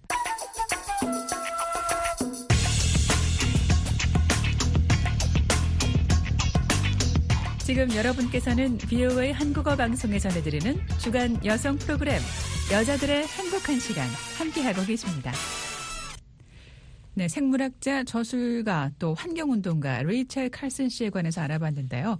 [7.65, 12.19] 지금 여러분께서는 VOA 한국어 방송에 전해드리는 주간 여성 프로그램
[12.73, 15.33] 여자들의 행복한 시간 함께하고 계십니다.
[17.13, 22.19] 네, 생물학자, 저술가, 또 환경운동가 레이첼 칼슨 씨에 관해서 알아봤는데요.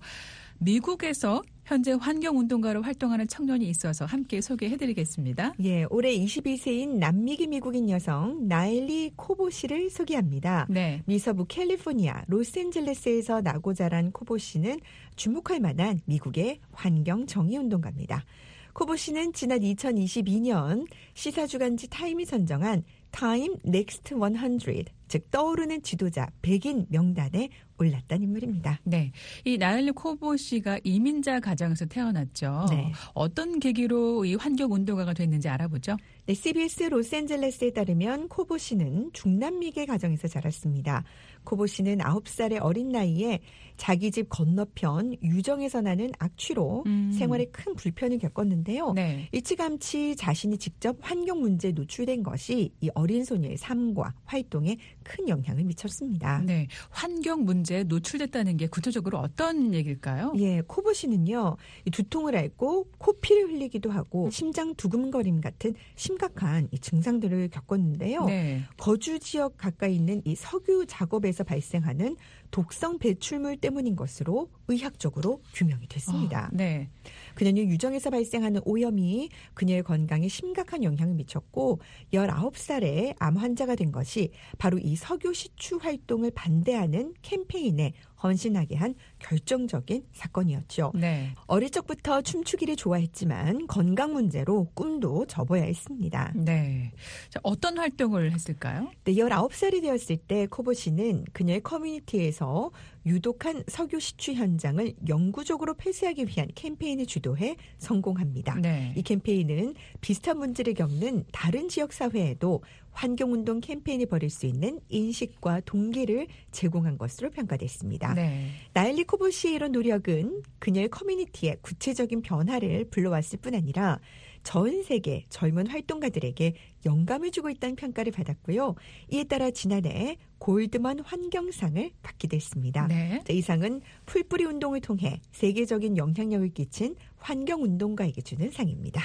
[0.59, 5.53] 미국에서 현재 환경운동가로 활동하는 청년이 있어서 함께 소개해드리겠습니다.
[5.65, 10.67] 예, 올해 22세인 남미계 미국인 여성 나일리 코보 씨를 소개합니다.
[10.71, 11.03] 네.
[11.05, 14.81] 미서부 캘리포니아 로스앤젤레스에서 나고 자란 코보 씨는
[15.17, 18.25] 주목할 만한 미국의 환경 정의 운동가입니다.
[18.73, 22.83] 코보 씨는 지난 2022년 시사주간지 타임이 선정한
[23.19, 28.79] 타임 넥스트 100, 즉 떠오르는 지도자 100인 명단에 올랐던 인물입니다.
[28.85, 29.11] 네.
[29.45, 32.67] 이 나엘리 코보 씨가 이민자 가정에서 태어났죠.
[32.71, 32.93] 네.
[33.15, 35.97] 어떤 계기로 이 환경 운동가가 됐는지 알아보죠.
[36.27, 41.03] 네, CBS 로스앤젤레스에 따르면 코보 씨는 중남미계 가정에서 자랐습니다.
[41.43, 43.41] 코보 씨는 9살의 어린 나이에
[43.79, 47.11] 자기 집 건너편 유정에서 나는 악취로 음.
[47.13, 48.93] 생활에 큰 불편을 겪었는데요.
[48.93, 49.29] 네.
[49.33, 56.43] 일찌감치 자신이 직접 환경 문제에 노출된 것이 이 어린 소녀의 삶과 활동에 큰 영향을 미쳤습니다.
[56.45, 56.67] 네.
[56.91, 60.35] 환경 문제에 노출됐다는 게 구체적으로 어떤 얘기일까요?
[60.37, 61.57] 예, 코보 씨는요.
[61.93, 68.25] 두통을 앓고 코피를 흘리기도 하고 심장 두근거림 같은 심각한 이 증상들을 겪었는데요.
[68.25, 68.63] 네.
[68.77, 72.17] 거주 지역 가까이 있는 이 석유 작업에서 발생하는
[72.51, 76.47] 독성 배출물 때문인 것으로 의학적으로 규명이 됐습니다.
[76.47, 76.89] 아, 네.
[77.35, 81.81] 그녀는 유정에서 발생하는 오염이 그녀의 건강에 심각한 영향을 미쳤고
[82.13, 87.93] 19살에 암 환자가 된 것이 바로 이 석유 시추 활동을 반대하는 캠페인에
[88.23, 90.93] 헌신하게 한 결정적인 사건이었죠.
[90.95, 91.35] 네.
[91.47, 96.33] 어릴 적부터 춤추기를 좋아했지만 건강 문제로 꿈도 접어야 했습니다.
[96.35, 96.93] 네.
[97.31, 98.91] 자, 어떤 활동을 했을까요?
[99.05, 102.71] 네, 19살이 되었을 때 코보 씨는 그녀의 커뮤니티에서
[103.07, 108.57] 유독한 석유 시추 현장을 영구적으로 폐쇄하기 위한 캠페인을 주도해 성공합니다.
[108.57, 108.93] 네.
[108.97, 112.63] 이 캠페인은 비슷한 문제를 겪는 다른 지역 사회에도
[112.93, 118.15] 환경운동 캠페인이 벌일 수 있는 인식과 동기를 제공한 것으로 평가됐습니다.
[118.15, 118.51] 네.
[118.73, 124.01] 나일리 코보시의 이런 노력은 그녀의 커뮤니티에 구체적인 변화를 불러왔을 뿐 아니라
[124.43, 126.55] 전 세계 젊은 활동가들에게
[126.87, 128.75] 영감을 주고 있다는 평가를 받았고요.
[129.11, 132.87] 이에 따라 지난해 골드먼 환경상을 받기도 했습니다.
[132.87, 133.23] 네.
[133.31, 139.03] 이 상은 풀뿌리 운동을 통해 세계적인 영향력을 끼친 환경운동가에게 주는 상입니다.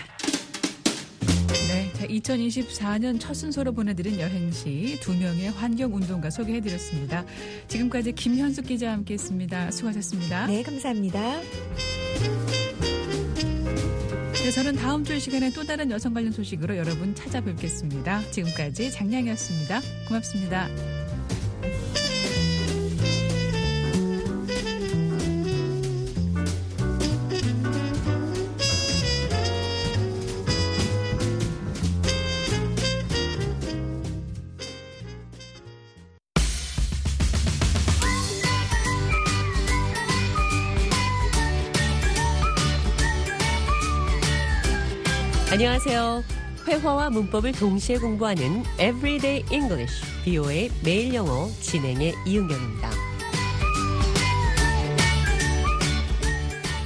[2.04, 7.26] 네, 자, 2024년 첫 순서로 보내드린 여행시 두 명의 환경운동가 소개해드렸습니다.
[7.68, 9.72] 지금까지 김현숙 기자와 함께했습니다.
[9.72, 10.48] 수고하셨습니다.
[10.48, 11.40] 네, 감사합니다.
[14.34, 18.22] 네, 저는 다음 주 시간에 또 다른 여성 관련 소식으로 여러분 찾아뵙겠습니다.
[18.32, 19.82] 지금까지 장량이었습니다.
[20.08, 21.03] 고맙습니다.
[45.66, 46.26] 안녕하세요.
[46.68, 52.90] 회화와 문법을 동시에 공부하는 Everyday English, BO의 매일 영어 진행의 이은경입니다.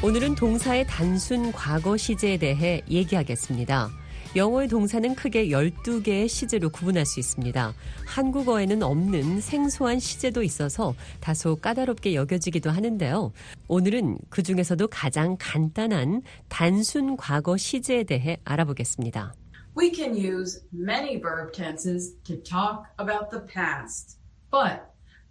[0.04, 3.90] 오늘은 동사의 단순 과거 시제에 대해 얘기하겠습니다.
[4.36, 7.74] 영어의 동사는 크게 12개의 시제로 구분할 수 있습니다.
[8.06, 13.32] 한국어에는 없는 생소한 시제도 있어서 다소 까다롭게 여겨지기도 하는데요.
[13.68, 19.34] 오늘은 그 중에서도 가장 간단한 단순 과거 시제에 대해 알아보겠습니다.
[19.78, 24.18] We can use many verb tenses to talk about the past,
[24.50, 24.82] but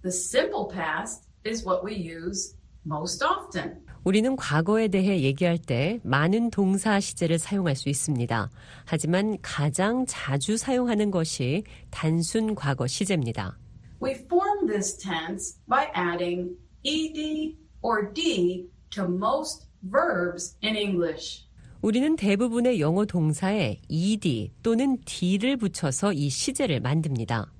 [0.03, 3.86] the simple past is what we use most often.
[4.07, 8.51] 우리는 과거에 대해 얘기할 때 많은 동사 시제를 사용할 수 있습니다.
[8.85, 13.59] 하지만 가장 자주 사용하는 것이 단순 과거 시제입니다.
[14.01, 16.55] We form this tense by adding
[16.85, 21.45] ed or d to most verbs in English.
[21.83, 27.53] 우리는 대부분의 영어 동사에 ed 또는 d를 붙여서 이 시제를 만듭니다.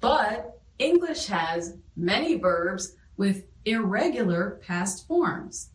[0.00, 0.44] But
[0.78, 5.70] English has many verbs with irregular past forms.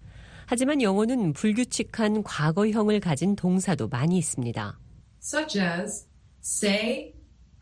[0.46, 4.78] 하지만 영어는 불규칙한 과거형을 가진 동사도 많이 있습니다.
[5.22, 6.08] Such as
[6.44, 7.14] say,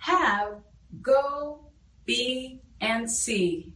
[0.07, 0.63] have,
[1.05, 1.71] go,
[2.05, 3.73] be, and see.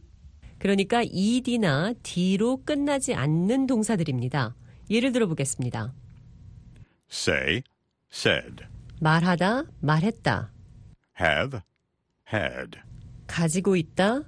[0.58, 4.56] 그러니까 ed나 d로 끝나지 않는 동사들입니다.
[4.90, 5.94] 예를 들어 보겠습니다.
[7.10, 7.62] say,
[8.12, 8.64] said.
[9.00, 10.50] 말하다, 말했다.
[11.20, 11.60] have,
[12.32, 12.78] had.
[13.26, 14.22] 가지고 있다,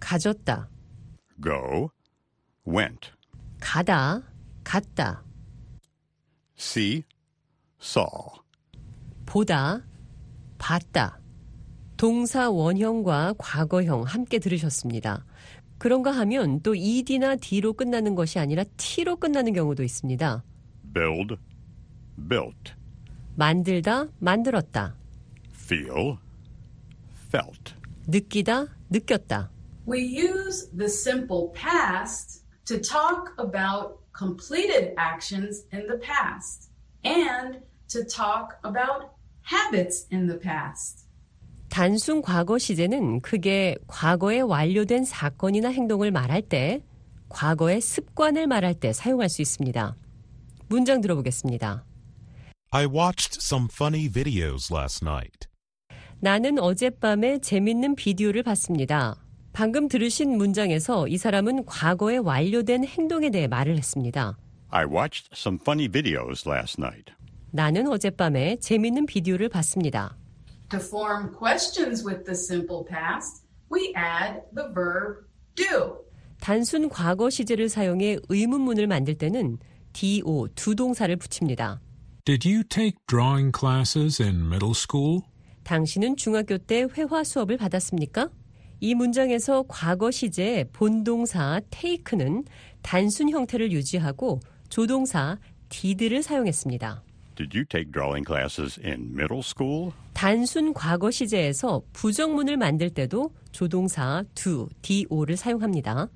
[0.00, 0.68] 가졌다.
[1.42, 1.90] Go,
[2.66, 3.10] went.
[3.60, 4.22] 가다,
[4.64, 5.22] 갔다.
[6.58, 7.04] see,
[7.80, 8.06] saw.
[9.26, 9.82] 보다,
[10.58, 11.18] 봤다.
[11.96, 15.24] 동사 원형과 과거형 함께 들으셨습니다.
[15.78, 20.44] 그런가 하면 또 ed나 d로 끝나는 것이 아니라 t로 끝나는 경우도 있습니다.
[20.94, 21.36] build,
[22.28, 22.74] built.
[23.36, 24.94] 만들다, 만들었다.
[25.54, 26.18] feel,
[27.28, 27.74] felt.
[28.06, 29.50] 느끼다, 느꼈다.
[29.84, 36.70] We use the simple past to talk about completed actions in the past
[37.04, 37.58] and
[37.88, 41.06] to talk about habits in the past.
[41.68, 46.84] 단순 과거 시제는 크게 과거에 완료된 사건이나 행동을 말할 때,
[47.28, 49.96] 과거의 습관을 말할 때 사용할 수 있습니다.
[50.68, 51.84] 문장 들어보겠습니다.
[52.70, 55.48] I watched some funny videos last night.
[56.20, 59.21] 나는 어젯밤에 재밌는 비디오를 봤습니다.
[59.52, 64.36] 방금 들으신 문장에서 이 사람은 과거에 완료된 행동에 대해 말을 했습니다.
[64.70, 67.12] I watched some funny videos last night.
[67.50, 70.16] 나는 어젯밤에 재밌는 비디오를 봤습니다.
[70.70, 75.98] To form questions with the simple past, we add the verb do.
[76.40, 79.58] 단순 과거 시제를 사용해 의문문을 만들 때는
[79.92, 81.82] do 두 동사를 붙입니다.
[82.24, 85.20] Did you take drawing classes in middle school?
[85.64, 88.30] 당신은 중학교 때 회화 수업을 받았습니까?
[88.84, 92.42] 이 문장에서 과거 시제 본동사 take는
[92.82, 97.04] 단순 형태를 유지하고 조동사 did를 사용했습니다.
[97.36, 99.92] Did you take drawing classes in middle school?
[100.14, 106.08] 단순 과거 시제에서 부정문을 만들 때도 조동사 do, do를 사용합니다.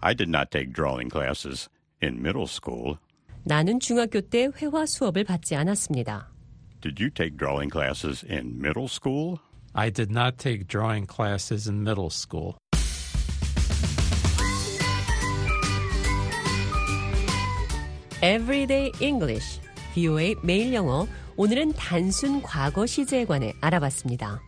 [0.00, 1.68] I did not take drawing classes
[2.02, 2.96] in middle school.
[3.44, 6.32] 나는 중학교 때 회화 수업을 받지 않았습니다.
[6.80, 9.38] Did you take drawing classes in middle school?
[9.74, 12.56] I did not take drawing classes in middle school.
[18.20, 19.60] Everyday English,
[19.94, 21.06] VOA 매일 영어.
[21.36, 24.40] 오늘은 단순 과거 시제에 관해 알아봤습니다.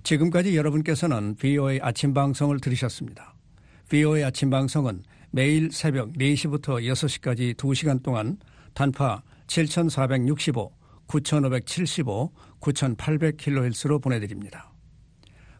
[0.02, 3.34] 지금까지 여러분께서는 VOA 아침 방송을 들으셨습니다.
[3.88, 8.38] VOA 아침 방송은 매일 새벽 4시부터 6시까지 2시간 동안
[8.74, 10.72] 단파 7465,
[11.06, 14.72] 9575, 9800kHz로 보내드립니다.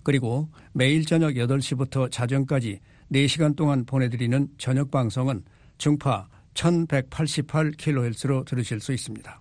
[0.02, 2.80] 그리고 매일 저녁 8시부터 자정까지
[3.12, 5.44] 4시간 동안 보내드리는 저녁 방송은
[5.78, 9.40] 중파 1188kHz로 들으실 수 있습니다.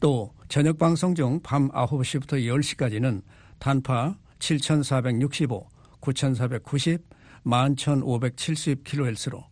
[0.00, 3.22] 또 저녁 방송 중 밤 9시부터 10시까지는
[3.58, 5.68] 단파 7465,
[6.00, 7.02] 9490,
[7.46, 9.44] 11570kHz로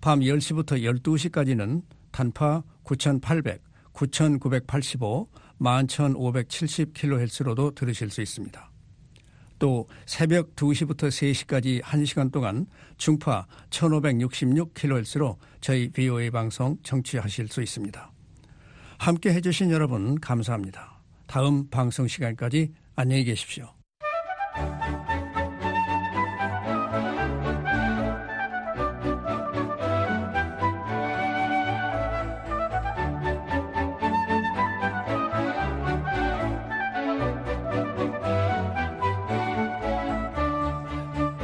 [0.00, 1.82] 밤 10시부터 12시까지는
[2.12, 5.28] 단파 9800, 9985,
[5.60, 8.70] 11570kHz로도 들으실 수 있습니다.
[9.58, 18.12] 또 새벽 2시부터 3시까지 1시간 동안 중파 1566kHz로 저희 VOA 방송 청취하실 수 있습니다.
[18.98, 21.00] 함께 해주신 여러분 감사합니다.
[21.26, 23.68] 다음 방송 시간까지 안녕히 계십시오.